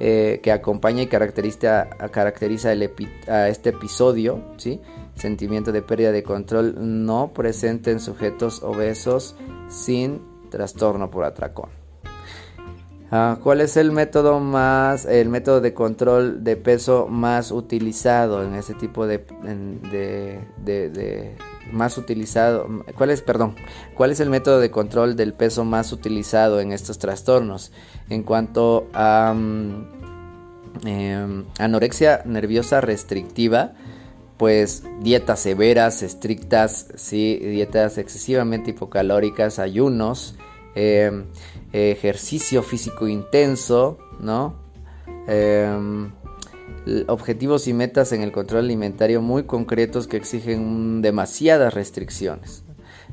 eh, 0.00 0.40
que 0.42 0.52
acompaña 0.52 1.02
y 1.02 1.06
caracteriza, 1.06 1.88
caracteriza 2.12 2.68
a 3.26 3.48
este 3.48 3.70
episodio, 3.70 4.40
¿sí? 4.58 4.82
Sentimiento 5.18 5.72
de 5.72 5.82
pérdida 5.82 6.12
de 6.12 6.22
control 6.22 6.74
no 6.78 7.32
presente 7.32 7.90
en 7.90 8.00
sujetos 8.00 8.62
obesos 8.62 9.36
sin 9.68 10.22
trastorno 10.50 11.10
por 11.10 11.24
atracón. 11.24 11.70
Ah, 13.10 13.38
¿Cuál 13.42 13.62
es 13.62 13.78
el 13.78 13.90
método 13.90 14.38
más, 14.38 15.06
el 15.06 15.30
método 15.30 15.62
de 15.62 15.72
control 15.72 16.44
de 16.44 16.56
peso 16.56 17.06
más 17.08 17.52
utilizado 17.52 18.44
en 18.44 18.54
ese 18.54 18.74
tipo 18.74 19.06
de, 19.06 19.24
de, 19.90 20.90
de, 20.90 21.34
más 21.72 21.96
utilizado? 21.96 22.66
¿Cuál 22.98 23.08
es, 23.08 23.22
perdón, 23.22 23.56
cuál 23.94 24.10
es 24.10 24.20
el 24.20 24.28
método 24.28 24.60
de 24.60 24.70
control 24.70 25.16
del 25.16 25.32
peso 25.32 25.64
más 25.64 25.90
utilizado 25.92 26.60
en 26.60 26.72
estos 26.72 26.98
trastornos? 26.98 27.72
En 28.10 28.24
cuanto 28.24 28.88
a 28.92 29.32
mm, 29.34 29.86
em, 30.84 31.44
anorexia 31.58 32.20
nerviosa 32.26 32.82
restrictiva, 32.82 33.72
pues 34.38 34.84
dietas 35.00 35.40
severas, 35.40 36.02
estrictas, 36.02 36.86
sí, 36.94 37.36
dietas 37.36 37.98
excesivamente 37.98 38.70
hipocalóricas, 38.70 39.58
ayunos, 39.58 40.36
em, 40.74 41.26
ejercicio 41.72 42.62
físico 42.62 43.08
intenso, 43.08 43.98
¿no? 44.20 44.54
Em, 45.26 46.10
objetivos 47.08 47.68
y 47.68 47.74
metas 47.74 48.12
en 48.12 48.22
el 48.22 48.32
control 48.32 48.64
alimentario 48.64 49.20
muy 49.20 49.42
concretos 49.42 50.06
que 50.06 50.16
exigen 50.16 51.02
demasiadas 51.02 51.74
restricciones. 51.74 52.64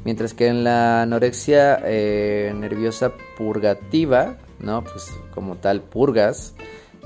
Mientras 0.03 0.33
que 0.33 0.47
en 0.47 0.63
la 0.63 1.01
anorexia 1.01 1.81
eh, 1.83 2.53
nerviosa 2.55 3.13
purgativa, 3.38 4.38
¿no? 4.59 4.83
Pues 4.83 5.11
como 5.33 5.55
tal, 5.55 5.81
purgas, 5.81 6.53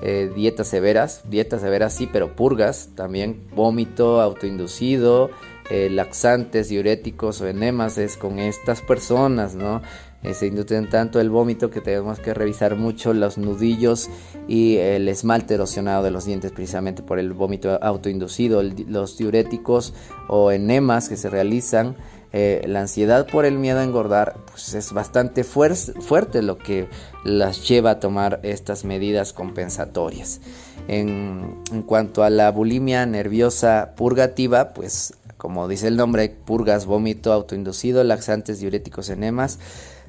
eh, 0.02 0.32
dietas 0.36 0.68
severas, 0.68 1.22
dietas 1.30 1.62
severas 1.62 1.94
sí, 1.94 2.08
pero 2.12 2.36
purgas, 2.36 2.90
también 2.96 3.42
vómito 3.54 4.22
autoinducido, 4.22 5.30
eh, 5.70 5.90
laxantes, 5.90 6.70
diuréticos 6.70 7.42
o 7.42 7.48
enemas 7.48 7.98
es 7.98 8.18
con 8.18 8.40
estas 8.40 8.82
personas, 8.82 9.56
¿no? 9.56 9.82
Eh, 10.24 10.34
se 10.34 10.48
inducen 10.48 10.90
tanto 10.90 11.22
el 11.22 11.30
vómito 11.30 11.70
que 11.70 11.80
tenemos 11.80 12.20
que 12.20 12.34
revisar 12.34 12.76
mucho 12.76 13.14
los 13.14 13.38
nudillos 13.38 14.10
y 14.48 14.76
el 14.78 15.08
esmalte 15.08 15.54
erosionado 15.54 16.04
de 16.04 16.12
los 16.12 16.26
dientes 16.26 16.52
precisamente 16.52 17.04
por 17.04 17.20
el 17.20 17.32
vómito 17.32 17.80
autoinducido, 17.82 18.62
los 18.88 19.18
diuréticos 19.18 19.94
o 20.28 20.52
enemas 20.52 21.08
que 21.08 21.16
se 21.16 21.30
realizan. 21.30 21.96
Eh, 22.32 22.64
la 22.68 22.82
ansiedad 22.82 23.26
por 23.26 23.46
el 23.46 23.58
miedo 23.58 23.80
a 23.80 23.84
engordar 23.84 24.36
pues 24.52 24.76
es 24.76 24.94
bastante 24.94 25.44
fuerte 25.44 26.44
lo 26.44 26.60
que 26.60 26.88
las 27.24 27.68
lleva 27.68 27.92
a 27.92 28.00
tomar 28.00 28.40
estas 28.44 28.86
medidas 28.86 29.34
compensatorias. 29.34 30.40
En, 30.88 31.58
en, 31.72 31.82
cuanto 31.82 32.24
a 32.24 32.30
la 32.30 32.52
bulimia 32.52 33.06
nerviosa 33.06 33.94
purgativa, 33.96 34.74
pues 34.74 35.14
como 35.40 35.70
dice 35.70 35.88
el 35.88 35.96
nombre, 35.96 36.30
purgas, 36.30 36.86
vómito 36.86 37.32
autoinducido, 37.32 38.04
laxantes, 38.04 38.60
diuréticos, 38.60 39.10
enemas, 39.10 39.58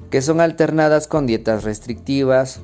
que 0.09 0.21
son 0.21 0.41
alternadas 0.41 1.07
con 1.07 1.25
dietas 1.25 1.63
restrictivas 1.63 2.59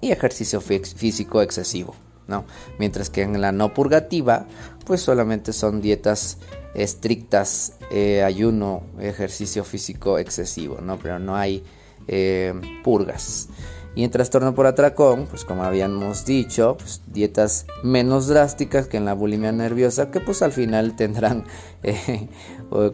y 0.00 0.12
ejercicio 0.12 0.60
físico 0.60 1.42
excesivo, 1.42 1.96
¿no? 2.28 2.44
Mientras 2.78 3.10
que 3.10 3.22
en 3.22 3.40
la 3.40 3.50
no 3.50 3.74
purgativa, 3.74 4.46
pues 4.86 5.02
solamente 5.02 5.52
son 5.52 5.80
dietas 5.80 6.38
estrictas, 6.74 7.74
eh, 7.90 8.22
ayuno, 8.22 8.82
ejercicio 9.00 9.64
físico 9.64 10.18
excesivo, 10.18 10.78
¿no? 10.80 10.98
Pero 10.98 11.18
no 11.18 11.36
hay 11.36 11.64
eh, 12.06 12.54
purgas. 12.82 13.48
Y 13.94 14.04
en 14.04 14.10
trastorno 14.12 14.54
por 14.54 14.66
atracón, 14.66 15.26
pues 15.26 15.44
como 15.44 15.64
habíamos 15.64 16.24
dicho, 16.24 16.76
pues 16.78 17.02
dietas 17.08 17.66
menos 17.82 18.28
drásticas 18.28 18.86
que 18.86 18.96
en 18.96 19.04
la 19.04 19.14
bulimia 19.14 19.50
nerviosa, 19.50 20.12
que 20.12 20.20
pues 20.20 20.42
al 20.42 20.52
final 20.52 20.94
tendrán 20.96 21.44
eh, 21.82 22.28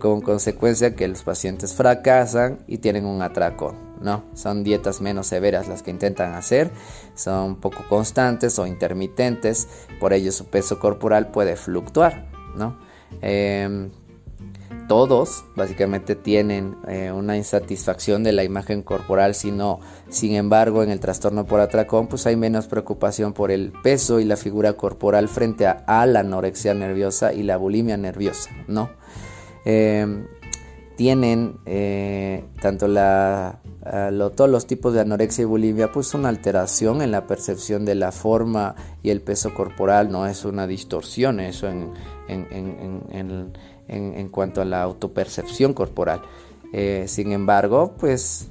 como 0.00 0.22
consecuencia 0.22 0.94
que 0.94 1.06
los 1.06 1.22
pacientes 1.22 1.74
fracasan 1.74 2.60
y 2.66 2.78
tienen 2.78 3.04
un 3.04 3.20
atracón, 3.20 3.76
¿no? 4.00 4.24
Son 4.32 4.64
dietas 4.64 5.02
menos 5.02 5.26
severas 5.26 5.68
las 5.68 5.82
que 5.82 5.90
intentan 5.90 6.32
hacer, 6.32 6.70
son 7.14 7.56
poco 7.56 7.84
constantes 7.90 8.58
o 8.58 8.66
intermitentes, 8.66 9.68
por 10.00 10.14
ello 10.14 10.32
su 10.32 10.46
peso 10.46 10.78
corporal 10.78 11.30
puede 11.30 11.56
fluctuar, 11.56 12.26
¿no? 12.56 12.85
Em, 13.20 13.90
todos 14.88 15.44
básicamente 15.56 16.14
tienen 16.14 16.76
eh, 16.86 17.10
una 17.10 17.36
insatisfacción 17.36 18.22
de 18.22 18.32
la 18.32 18.44
imagen 18.44 18.82
corporal, 18.82 19.34
sino, 19.34 19.80
sin 20.08 20.34
embargo, 20.34 20.82
en 20.82 20.90
el 20.90 21.00
trastorno 21.00 21.44
por 21.44 21.60
atracón, 21.60 22.06
pues 22.06 22.26
hay 22.26 22.36
menos 22.36 22.68
preocupación 22.68 23.32
por 23.32 23.50
el 23.50 23.72
peso 23.82 24.20
y 24.20 24.24
la 24.24 24.36
figura 24.36 24.74
corporal 24.74 25.28
frente 25.28 25.66
a, 25.66 26.06
la 26.06 26.20
anorexia 26.20 26.72
nerviosa 26.74 27.32
y 27.32 27.42
la 27.42 27.56
bulimia 27.56 27.96
nerviosa, 27.96 28.50
¿no? 28.68 28.90
Em, 29.64 30.28
tienen 30.96 31.58
eh, 31.66 32.44
tanto 32.60 32.86
todos 32.86 34.50
los 34.50 34.66
tipos 34.66 34.94
de 34.94 35.00
anorexia 35.00 35.42
y 35.42 35.46
bulimia, 35.46 35.92
pues 35.92 36.14
una 36.14 36.28
alteración 36.28 37.02
en 37.02 37.10
la 37.10 37.26
percepción 37.26 37.84
de 37.84 37.96
la 37.96 38.12
forma 38.12 38.76
y 39.02 39.10
el 39.10 39.20
peso 39.20 39.52
corporal, 39.52 40.10
no 40.10 40.26
es 40.26 40.44
una 40.44 40.66
distorsión, 40.66 41.40
eso 41.40 41.68
en, 41.68 41.92
en 42.28 43.52
en, 43.88 44.28
cuanto 44.28 44.60
a 44.60 44.64
la 44.64 44.82
autopercepción 44.82 45.72
corporal. 45.72 46.22
Eh, 46.72 47.04
sin 47.06 47.32
embargo, 47.32 47.94
pues 47.98 48.48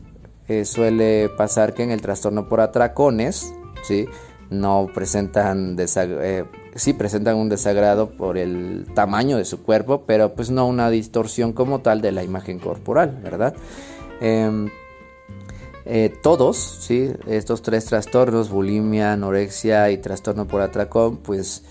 eh, 0.47 0.65
suele 0.65 1.29
pasar 1.29 1.73
que 1.73 1.83
en 1.83 1.91
el 1.91 2.01
trastorno 2.01 2.47
por 2.47 2.61
atracones, 2.61 3.53
¿sí? 3.83 4.07
no 4.49 4.87
presentan 4.93 5.75
eh, 5.79 6.45
sí 6.75 6.93
presentan 6.93 7.35
un 7.35 7.49
desagrado 7.49 8.11
por 8.11 8.37
el 8.37 8.85
tamaño 8.93 9.37
de 9.37 9.45
su 9.45 9.63
cuerpo, 9.63 10.03
pero 10.05 10.33
pues 10.33 10.51
no 10.51 10.67
una 10.67 10.89
distorsión 10.89 11.51
como 11.51 11.79
tal 11.79 12.01
de 12.01 12.11
la 12.11 12.23
imagen 12.23 12.59
corporal, 12.59 13.19
¿verdad? 13.23 13.55
Em, 14.21 14.69
todos, 16.23 16.57
¿sí? 16.57 17.11
estos 17.27 17.61
tres 17.61 17.85
trastornos, 17.85 18.49
bulimia, 18.49 19.13
anorexia 19.13 19.91
y 19.91 19.99
trastorno 19.99 20.47
por 20.47 20.61
atracón, 20.61 21.17
pues 21.17 21.63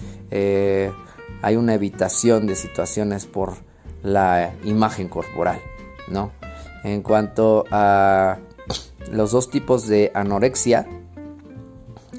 hay 1.45 1.57
una 1.57 1.75
evitación 1.75 2.47
de 2.47 2.57
situaciones 2.57 3.27
por 3.27 3.53
la 4.03 4.55
imagen 4.65 5.09
corporal, 5.09 5.61
¿no? 6.09 6.33
En 6.85 7.03
cuanto 7.03 7.67
a 7.71 8.39
los 9.13 9.33
dos 9.33 9.51
tipos 9.51 9.87
de 9.87 10.11
anorexia, 10.15 10.87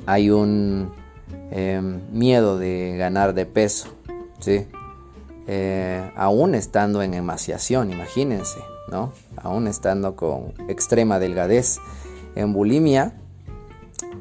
hay 0.06 0.30
un 0.30 0.94
em, 1.50 2.02
miedo 2.12 2.60
de 2.60 2.98
ganar 2.98 3.34
de 3.34 3.48
peso, 3.48 3.88
¿sí? 4.40 4.68
Eh, 5.48 6.08
aún 6.16 6.54
estando 6.54 7.02
en 7.02 7.16
emaciación, 7.16 7.92
imagínense, 7.92 8.60
¿no? 8.92 9.12
Aún 9.38 9.68
estando 9.68 10.16
con 10.16 10.54
extrema 10.70 11.18
delgadez. 11.18 11.80
En 12.36 12.54
bulimia, 12.54 13.16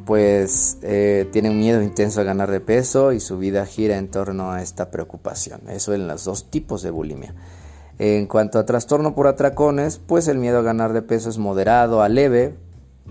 pues 0.05 0.79
eh, 0.83 1.29
tienen 1.33 1.59
miedo 1.59 1.83
intenso 1.83 2.21
a 2.21 2.25
ganar 2.25 2.51
de 2.51 2.61
peso 2.61 3.13
y 3.13 3.21
su 3.21 3.39
vida 3.39 3.67
gira 3.67 3.97
en 3.97 4.11
torno 4.11 4.53
a 4.53 4.63
esta 4.63 4.91
preocupación. 4.91 5.69
Eso 5.69 5.95
en 5.95 6.07
los 6.07 6.25
dos 6.25 6.51
tipos 6.51 6.83
de 6.83 6.91
bulimia. 6.91 7.35
En 7.99 8.27
cuanto 8.27 8.59
a 8.59 8.67
trastorno 8.67 9.15
por 9.15 9.27
atracones, 9.27 9.99
pues 9.99 10.29
el 10.29 10.39
miedo 10.39 10.59
a 10.59 10.63
ganar 10.63 10.93
de 10.93 11.03
peso 11.03 11.31
es 11.31 11.39
moderado 11.39 12.03
a 12.03 12.09
leve, 12.09 12.57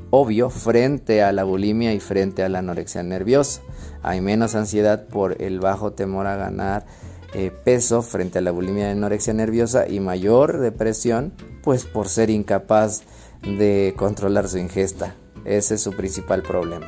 obvio, 0.10 0.49
frente 0.49 1.23
a 1.23 1.32
la 1.32 1.43
bulimia 1.43 1.93
y 1.93 1.99
frente 1.99 2.43
a 2.43 2.49
la 2.49 2.60
anorexia 2.60 3.01
nerviosa. 3.01 3.62
Hay 4.01 4.19
menos 4.19 4.56
ansiedad 4.56 5.08
por 5.08 5.41
el 5.41 5.60
bajo 5.60 5.93
temor 5.93 6.27
a 6.27 6.36
ganar 6.36 6.86
eh, 7.34 7.51
peso 7.63 8.01
frente 8.01 8.39
a 8.39 8.41
la 8.41 8.51
bulimia 8.51 8.89
y 8.89 8.91
anorexia 8.91 9.34
nerviosa 9.34 9.88
y 9.88 9.99
mayor 9.99 10.60
depresión, 10.60 11.34
pues 11.63 11.86
por 11.86 12.10
ser 12.10 12.29
incapaz 12.29 13.03
de 13.41 13.93
controlar 13.97 14.49
su 14.49 14.58
ingesta. 14.58 15.15
Ese 15.45 15.75
es 15.75 15.82
su 15.82 15.91
principal 15.91 16.41
problema. 16.41 16.88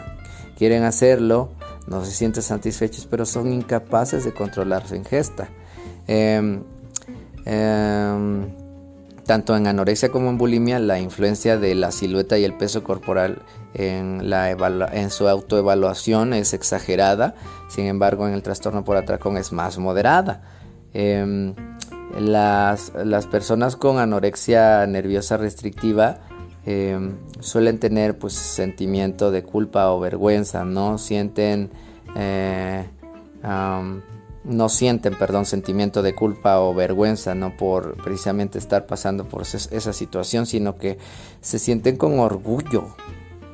Quieren 0.58 0.84
hacerlo, 0.84 1.50
no 1.88 2.04
se 2.06 2.12
sienten 2.12 2.44
satisfechos, 2.44 3.08
pero 3.10 3.26
son 3.26 3.52
incapaces 3.52 4.24
de 4.24 4.34
controlar 4.34 4.88
su 4.88 4.96
ingesta. 4.96 5.50
Em, 6.08 6.64
em, 7.46 8.48
tanto 9.26 9.56
en 9.58 9.68
anorexia 9.68 10.12
como 10.12 10.30
en 10.30 10.38
bulimia, 10.38 10.80
la 10.80 11.00
influencia 11.00 11.58
de 11.58 11.76
la 11.76 11.92
silueta 11.92 12.38
y 12.38 12.44
el 12.44 12.54
peso 12.54 12.84
corporal 12.84 13.42
en, 13.74 14.30
la 14.30 14.52
en 14.52 15.10
su 15.10 15.28
autoevaluación 15.28 16.34
es 16.34 16.54
exagerada, 16.54 17.36
sin 17.68 17.86
embargo 17.86 18.28
en 18.28 18.34
el 18.34 18.44
trastorno 18.44 18.84
por 18.84 18.98
atracón 18.98 19.38
es 19.38 19.52
más 19.52 19.78
moderada. 19.78 20.44
Em, 20.94 21.56
las, 22.18 22.94
las, 23.04 23.28
personas 23.28 23.76
con 23.76 23.98
anorexia 23.98 24.88
nerviosa 24.88 25.36
restrictiva 25.36 26.20
Em, 26.68 27.18
suelen 27.42 27.80
tener 27.80 28.18
pues 28.18 28.34
sentimiento 28.34 29.30
de 29.30 29.44
culpa 29.44 29.92
o 29.92 30.00
vergüenza, 30.00 30.66
no 30.66 30.98
sienten 30.98 31.70
eh, 32.16 32.86
no 34.46 34.70
sienten, 34.70 35.16
perdón, 35.16 35.46
sentimiento 35.46 36.02
de 36.02 36.16
culpa 36.16 36.60
o 36.60 36.74
vergüenza, 36.74 37.36
no 37.36 37.56
por 37.58 37.96
precisamente 38.04 38.58
estar 38.58 38.86
pasando 38.86 39.26
por 39.26 39.44
esa 39.44 39.94
situación, 39.94 40.46
sino 40.46 40.78
que 40.78 40.98
se 41.42 41.60
sienten 41.60 41.98
con 41.98 42.20
orgullo 42.20 42.96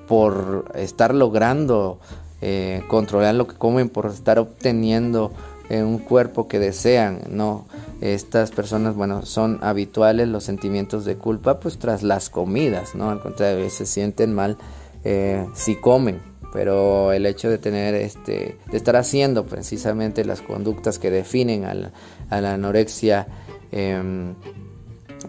por 0.08 0.72
estar 0.76 1.16
logrando 1.16 2.00
eh, 2.42 2.84
controlar 2.88 3.36
lo 3.36 3.48
que 3.48 3.56
comen, 3.56 3.90
por 3.90 4.08
estar 4.08 4.40
obteniendo 4.40 5.32
eh, 5.72 5.84
un 5.84 6.00
cuerpo 6.00 6.50
que 6.50 6.60
desean, 6.60 7.22
no 7.30 7.66
estas 8.02 8.52
personas, 8.52 8.94
bueno, 8.94 9.26
son 9.26 9.60
habituales 9.62 10.28
los 10.28 10.44
sentimientos 10.44 11.06
de 11.06 11.16
culpa, 11.16 11.62
pues 11.62 11.78
tras 11.80 12.04
las 12.04 12.30
comidas, 12.30 12.94
¿no? 12.94 13.10
Al 13.10 13.22
contrario, 13.22 13.70
se 13.70 13.86
sienten 13.86 14.34
mal 14.34 14.58
eh, 15.06 15.48
si 15.54 15.76
comen, 15.76 16.20
pero 16.52 17.14
el 17.14 17.26
hecho 17.26 17.50
de 17.50 17.58
tener, 17.58 17.96
este, 17.96 18.58
de 18.70 18.78
estar 18.78 18.98
haciendo 18.98 19.46
precisamente 19.46 20.26
las 20.26 20.42
conductas 20.42 21.00
que 21.00 21.10
definen 21.10 21.64
a 21.64 21.74
la, 21.74 22.54
anorexia 22.54 23.28
em, 23.72 24.36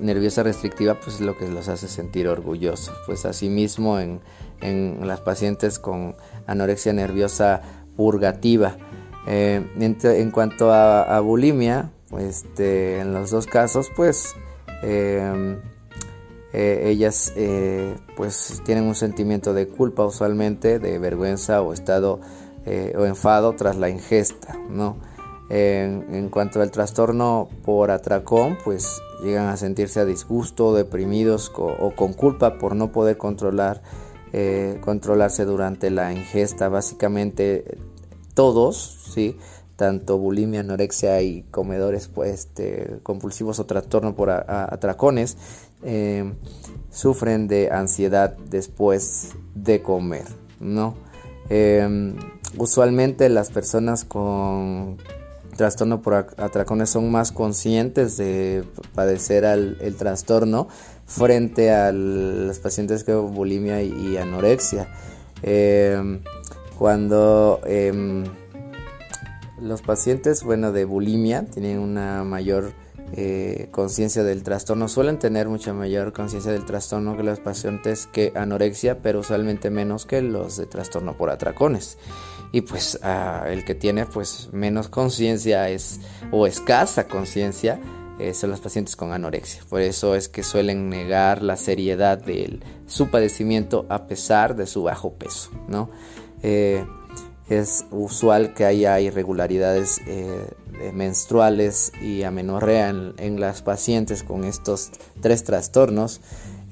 nerviosa 0.00 0.42
restrictiva, 0.42 0.98
pues 0.98 1.16
es 1.16 1.20
lo 1.20 1.38
que 1.38 1.46
los 1.48 1.68
hace 1.68 1.86
sentir 1.86 2.26
orgullosos. 2.26 2.96
Pues 3.06 3.26
asimismo 3.26 4.00
en, 4.00 4.20
en 4.60 5.06
las 5.06 5.20
pacientes 5.20 5.78
con 5.78 6.16
anorexia 6.48 6.92
nerviosa 6.92 7.62
purgativa. 7.96 8.76
Eh, 9.26 9.64
en, 9.78 10.30
cuanto 10.30 10.72
a 10.72 11.20
bulimia, 11.20 11.90
este, 12.18 13.00
en 13.00 13.14
los 13.14 13.30
dos 13.30 13.46
casos, 13.46 13.90
pues 13.94 14.36
em, 14.82 15.58
eh, 16.52 16.90
ellas 16.90 17.32
eh, 17.36 17.96
pues 18.16 18.62
tienen 18.64 18.84
un 18.84 18.94
sentimiento 18.94 19.54
de 19.54 19.68
culpa 19.68 20.04
usualmente, 20.04 20.78
de 20.78 20.98
vergüenza 20.98 21.62
o 21.62 21.72
estado 21.72 22.20
eh, 22.66 22.94
o 22.96 23.06
enfado 23.06 23.54
tras 23.54 23.76
la 23.76 23.88
ingesta, 23.88 24.58
¿no? 24.68 24.96
En, 25.54 26.30
cuanto 26.30 26.62
al 26.62 26.70
trastorno 26.70 27.46
por 27.62 27.90
atracón, 27.90 28.56
pues 28.64 29.02
llegan 29.22 29.48
a 29.48 29.58
sentirse 29.58 30.00
a 30.00 30.06
disgusto, 30.06 30.72
deprimidos 30.72 31.52
o 31.54 31.92
con 31.94 32.14
culpa 32.14 32.56
por 32.56 32.74
no 32.74 32.90
poder 32.90 33.18
controlar, 33.18 33.82
controlarse 34.80 35.44
durante 35.44 35.90
la 35.90 36.10
ingesta. 36.10 36.70
Básicamente 36.70 37.76
todos, 38.32 39.01
¿sí? 39.12 39.36
tanto 39.76 40.18
bulimia, 40.18 40.60
anorexia 40.60 41.20
y 41.22 41.42
comedores 41.50 42.08
pues, 42.08 42.30
este, 42.30 42.98
compulsivos 43.02 43.58
o 43.58 43.66
trastorno 43.66 44.14
por 44.14 44.30
atracones, 44.30 45.36
em, 45.82 46.34
sufren 46.90 47.48
de 47.48 47.70
ansiedad 47.70 48.36
después 48.48 49.30
de 49.54 49.82
comer, 49.82 50.24
¿no? 50.60 50.94
Em, 51.48 52.14
usualmente 52.58 53.28
las 53.28 53.50
personas 53.50 54.04
con 54.04 54.98
trastorno 55.56 56.00
por 56.00 56.14
atracones 56.14 56.90
son 56.90 57.10
más 57.10 57.32
conscientes 57.32 58.16
de 58.16 58.64
padecer 58.94 59.44
el 59.44 59.96
trastorno 59.96 60.68
frente 61.06 61.70
a 61.70 61.92
los 61.92 62.58
pacientes 62.58 63.04
con 63.04 63.34
bulimia 63.34 63.82
y, 63.82 64.16
anorexia. 64.16 64.88
Em, 65.42 66.20
cuando 66.78 67.60
los 69.62 69.82
pacientes, 69.82 70.42
bueno, 70.42 70.72
de 70.72 70.84
bulimia 70.84 71.44
tienen 71.44 71.78
una 71.78 72.24
mayor 72.24 72.72
eh, 73.14 73.68
conciencia 73.70 74.22
del 74.22 74.42
trastorno, 74.42 74.88
suelen 74.88 75.18
tener 75.18 75.48
mucha 75.48 75.72
mayor 75.72 76.12
conciencia 76.12 76.50
del 76.50 76.64
trastorno 76.64 77.16
que 77.16 77.22
los 77.22 77.40
pacientes 77.40 78.06
que 78.06 78.32
anorexia, 78.34 78.98
pero 79.00 79.20
usualmente 79.20 79.70
menos 79.70 80.06
que 80.06 80.22
los 80.22 80.56
de 80.56 80.66
trastorno 80.66 81.16
por 81.16 81.30
atracones. 81.30 81.98
Y 82.52 82.62
pues 82.62 82.98
ah, 83.02 83.44
el 83.48 83.64
que 83.64 83.74
tiene 83.74 84.06
pues 84.06 84.50
menos 84.52 84.88
conciencia 84.88 85.68
es 85.70 86.00
o 86.30 86.46
escasa 86.46 87.06
conciencia 87.06 87.80
eh, 88.18 88.34
son 88.34 88.50
los 88.50 88.60
pacientes 88.60 88.94
con 88.94 89.12
anorexia. 89.12 89.62
Por 89.68 89.80
eso 89.80 90.14
es 90.14 90.28
que 90.28 90.42
suelen 90.42 90.88
negar 90.88 91.42
la 91.42 91.56
seriedad 91.56 92.18
de 92.18 92.60
su 92.86 93.10
padecimiento 93.10 93.86
a 93.88 94.06
pesar 94.06 94.54
de 94.54 94.66
su 94.66 94.82
bajo 94.82 95.14
peso, 95.14 95.50
¿no? 95.66 95.90
Eh, 96.42 96.84
es 97.48 97.86
usual 97.90 98.54
que 98.54 98.64
haya 98.64 98.98
irregularidades 99.00 100.00
eh, 100.06 100.46
menstruales 100.92 101.92
y 102.00 102.22
amenorrea 102.22 102.88
en, 102.90 103.40
las 103.40 103.62
pacientes 103.62 104.22
con 104.22 104.44
estos 104.44 104.90
tres 105.20 105.44
trastornos. 105.44 106.20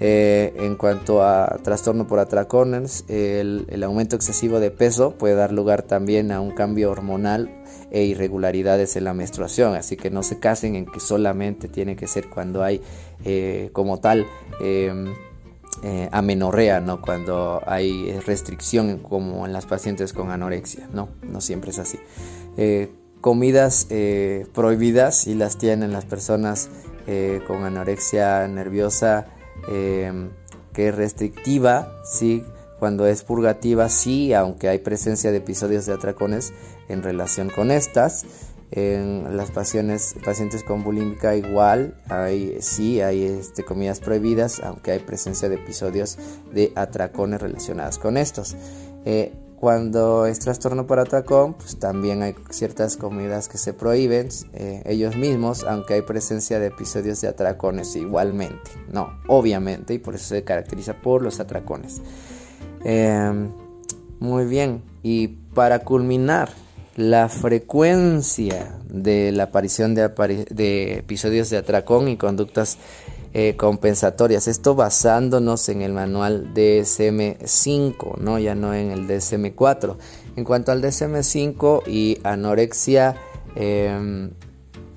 Eh, 0.02 0.54
en 0.56 0.76
cuanto 0.76 1.22
a 1.22 1.58
trastorno 1.62 2.06
por 2.06 2.20
atracones, 2.20 3.04
el, 3.08 3.82
aumento 3.84 4.16
excesivo 4.16 4.58
de 4.58 4.70
peso 4.70 5.10
puede 5.10 5.34
dar 5.34 5.52
lugar 5.52 5.82
también 5.82 6.32
a 6.32 6.40
un 6.40 6.52
cambio 6.52 6.90
hormonal 6.90 7.50
e 7.90 8.04
irregularidades 8.04 8.96
en 8.96 9.04
la 9.04 9.12
menstruación, 9.12 9.74
así 9.74 9.96
que 9.96 10.10
no 10.10 10.22
se 10.22 10.38
casen 10.38 10.74
en 10.74 10.86
que 10.86 11.00
solamente 11.00 11.68
tiene 11.68 11.96
que 11.96 12.06
ser 12.06 12.30
cuando 12.30 12.62
hay 12.62 12.80
eh, 13.26 13.68
como 13.74 13.98
tal 13.98 14.26
eh, 15.82 16.08
amenorrea, 16.12 16.80
¿no? 16.80 17.00
cuando 17.00 17.62
hay 17.66 18.18
restricción 18.20 18.98
como 18.98 19.46
en 19.46 19.52
las 19.52 19.66
pacientes 19.66 20.12
con 20.12 20.30
anorexia, 20.30 20.88
no, 20.92 21.08
no 21.22 21.40
siempre 21.40 21.70
es 21.70 21.78
así. 21.78 21.98
Eh, 22.56 22.92
comidas 23.20 23.86
prohibidas 24.54 25.26
y 25.26 25.34
las 25.34 25.58
tienen 25.58 25.92
las 25.92 26.06
personas 26.06 26.70
con 27.46 27.64
anorexia 27.64 28.48
nerviosa 28.48 29.26
em, 29.68 30.30
que 30.72 30.88
es 30.88 30.94
restrictiva, 30.94 31.92
sí, 32.04 32.44
cuando 32.80 33.06
es 33.06 33.22
purgativa, 33.22 33.90
sí, 33.90 34.32
aunque 34.32 34.68
hay 34.68 34.78
presencia 34.78 35.30
de 35.30 35.36
episodios 35.36 35.84
de 35.84 35.92
atracones 35.92 36.54
en 36.88 37.02
relación 37.02 37.50
con 37.50 37.70
estas. 37.70 38.24
En 38.72 39.36
las 39.36 39.50
pacientes, 39.50 40.14
pacientes 40.24 40.62
con 40.62 40.84
bulímica 40.84 41.34
igual, 41.34 41.94
hay, 42.08 42.58
sí 42.60 43.00
hay 43.00 43.24
este, 43.24 43.64
comidas 43.64 43.98
prohibidas, 43.98 44.60
aunque 44.60 44.92
hay 44.92 45.00
presencia 45.00 45.48
de 45.48 45.56
episodios 45.56 46.18
de 46.52 46.72
atracones 46.76 47.42
relacionados 47.42 47.98
con 47.98 48.16
estos. 48.16 48.56
Eh, 49.04 49.32
cuando 49.60 50.24
es 50.24 50.38
trastorno 50.38 50.86
por 50.86 51.00
atracón, 51.00 51.52
pues 51.52 51.78
también 51.78 52.22
hay 52.22 52.34
ciertas 52.48 52.96
comidas 52.96 53.46
que 53.46 53.58
se 53.58 53.74
prohíben 53.74 54.30
eh, 54.54 54.82
ellos 54.86 55.16
mismos, 55.16 55.64
aunque 55.64 55.94
hay 55.94 56.02
presencia 56.02 56.58
de 56.58 56.68
episodios 56.68 57.20
de 57.20 57.28
atracones 57.28 57.94
igualmente. 57.94 58.70
No, 58.90 59.20
obviamente, 59.26 59.92
y 59.92 59.98
por 59.98 60.14
eso 60.14 60.28
se 60.28 60.44
caracteriza 60.44 60.94
por 60.94 61.20
los 61.20 61.40
atracones. 61.40 62.00
Em, 62.84 63.50
muy 64.18 64.46
bien, 64.46 64.82
y 65.02 65.28
para 65.28 65.80
culminar, 65.80 66.48
la 67.00 67.30
frecuencia 67.30 68.78
de 68.84 69.32
la 69.32 69.44
aparición 69.44 69.94
de, 69.94 70.98
episodios 70.98 71.48
de 71.48 71.56
atracón 71.56 72.08
y 72.08 72.18
conductas 72.18 72.76
eh, 73.32 73.56
compensatorias. 73.56 74.48
Esto 74.48 74.74
basándonos 74.74 75.68
en 75.70 75.80
el 75.80 75.94
manual 75.94 76.52
DSM5, 76.52 78.18
¿no? 78.18 78.38
ya 78.38 78.54
no 78.54 78.74
en 78.74 78.90
el 78.90 79.08
DSM4. 79.08 79.96
En 80.36 80.44
cuanto 80.44 80.72
al 80.72 80.82
DSM5 80.82 81.88
y 81.88 82.18
anorexia 82.22 83.16
em, 83.54 84.32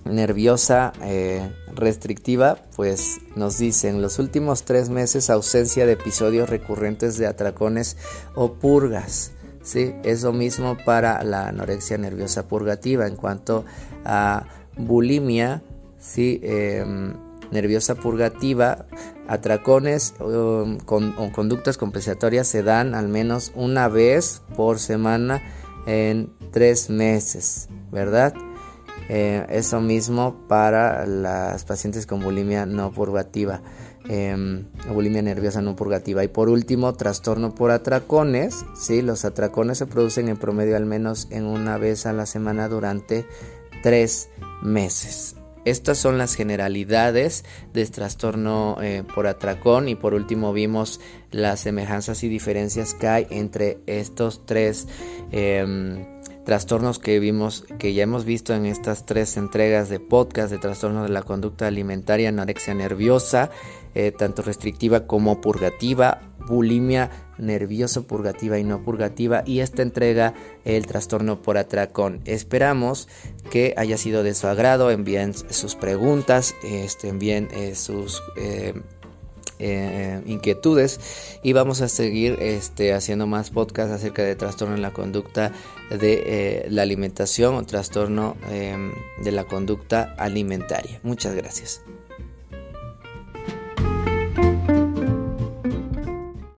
nerviosa 0.04 0.92
eh, 1.04 1.50
restrictiva, 1.74 2.58
pues 2.76 3.22
nos 3.38 3.58
dicen 3.60 4.02
los 4.02 4.20
últimos 4.20 4.64
tres 4.64 4.90
meses 4.90 5.30
ausencia 5.30 5.86
de 5.86 5.94
episodios 5.94 6.50
recurrentes 6.50 7.18
de 7.18 7.28
atracones 7.28 7.96
o 8.36 8.56
purgas. 8.56 9.32
¿Sí? 9.64 9.96
Es 10.04 10.22
mismo 10.34 10.78
para 10.86 11.24
la 11.24 11.48
anorexia 11.48 11.98
nerviosa 11.98 12.48
purgativa. 12.48 13.08
En 13.08 13.16
cuanto 13.16 13.66
a 14.06 14.46
bulimia, 14.78 15.64
¿sí? 16.00 16.40
Em, 16.44 17.14
nerviosa 17.52 17.96
purgativa, 17.96 18.86
atracones 19.28 20.16
um, 20.20 20.78
o 20.86 21.32
conductas 21.32 21.78
compensatorias 21.78 22.48
se 22.48 22.64
dan 22.64 22.96
al 22.96 23.08
menos 23.08 23.52
una 23.56 23.88
vez 23.88 24.42
por 24.56 24.80
semana 24.80 25.42
en 25.86 26.34
tres 26.52 26.90
meses, 26.90 27.70
¿verdad? 27.92 28.34
Eh, 29.10 29.46
eso 29.50 29.82
mismo 29.82 30.48
para 30.48 31.06
las 31.06 31.66
pacientes 31.66 32.06
con 32.06 32.22
bulimia 32.22 32.66
no 32.66 32.92
purgativa, 32.92 33.62
em, 34.08 34.66
bulimia 34.94 35.22
nerviosa 35.22 35.62
no 35.62 35.76
purgativa. 35.76 36.24
Y 36.24 36.28
por 36.28 36.50
último, 36.50 36.94
trastorno 36.94 37.56
por 37.56 37.72
atracones. 37.72 38.66
¿sí? 38.76 39.02
Los 39.02 39.26
atracones 39.26 39.78
se 39.78 39.86
producen 39.86 40.30
en 40.30 40.38
promedio 40.38 40.78
al 40.78 40.86
menos 40.86 41.28
en 41.32 41.46
una 41.46 41.78
vez 41.78 42.06
a 42.06 42.14
la 42.14 42.26
semana 42.26 42.68
durante 42.68 43.26
tres 43.82 44.30
meses. 44.62 45.36
Estas 45.66 45.98
son 45.98 46.18
las 46.18 46.36
generalidades 46.36 47.46
del 47.74 47.90
trastorno 47.90 48.78
eh, 48.82 49.04
por 49.16 49.28
atracón 49.28 49.88
y 49.88 49.96
por 49.96 50.14
último 50.14 50.52
vimos 50.52 51.00
las 51.32 51.62
semejanzas 51.62 52.24
y 52.24 52.28
diferencias 52.28 52.94
que 52.94 53.08
hay 53.08 53.28
entre 53.30 53.80
estos 53.86 54.46
tres 54.46 54.88
eh, 55.32 56.06
trastornos 56.44 57.00
que 57.00 57.20
vimos, 57.20 57.66
que 57.80 57.94
ya 57.94 58.04
hemos 58.04 58.26
visto 58.26 58.54
en 58.54 58.66
estas 58.66 59.06
tres 59.06 59.38
entregas 59.38 59.90
de 59.90 60.00
podcast 60.00 60.52
de 60.52 60.58
trastornos 60.58 61.04
de 61.04 61.14
la 61.14 61.24
conducta 61.24 61.68
alimentaria, 61.68 62.30
anorexia 62.30 62.74
nerviosa, 62.74 63.50
eh, 63.96 64.12
tanto 64.12 64.42
restrictiva 64.42 65.06
como 65.06 65.40
purgativa, 65.40 66.22
bulimia 66.48 67.12
nervioso 67.38 68.08
purgativa 68.08 68.58
y 68.58 68.64
no 68.64 68.84
purgativa 68.84 69.44
y 69.46 69.60
esta 69.60 69.82
entrega 69.82 70.34
el 70.66 70.88
trastorno 70.88 71.42
por 71.42 71.58
atracón. 71.58 72.22
Esperamos 72.26 73.08
que 73.52 73.74
haya 73.78 73.98
sido 73.98 74.24
de 74.24 74.34
su 74.34 74.48
agrado, 74.48 74.90
envíen 74.92 75.34
sus 75.34 75.76
preguntas, 75.76 76.56
este, 76.64 77.10
envíen 77.10 77.50
eh, 77.52 77.76
sus 77.76 78.22
eh, 78.36 78.74
inquietudes 80.26 81.00
y 81.44 81.54
vamos 81.54 81.82
a 81.82 81.88
seguir 81.88 82.38
este, 82.42 82.94
haciendo 82.94 83.28
más 83.28 83.52
podcasts 83.52 83.94
acerca 83.94 84.24
de 84.24 84.36
trastorno 84.36 84.76
en 84.76 84.82
la 84.82 84.92
conducta 84.92 85.54
de 85.90 86.66
la 86.70 86.82
alimentación 86.82 87.56
o 87.56 87.64
trastorno 87.64 88.36
em, 88.50 88.92
de 89.24 89.32
la 89.32 89.46
conducta 89.46 90.16
alimentaria. 90.18 91.00
Muchas 91.04 91.36
gracias. 91.36 91.82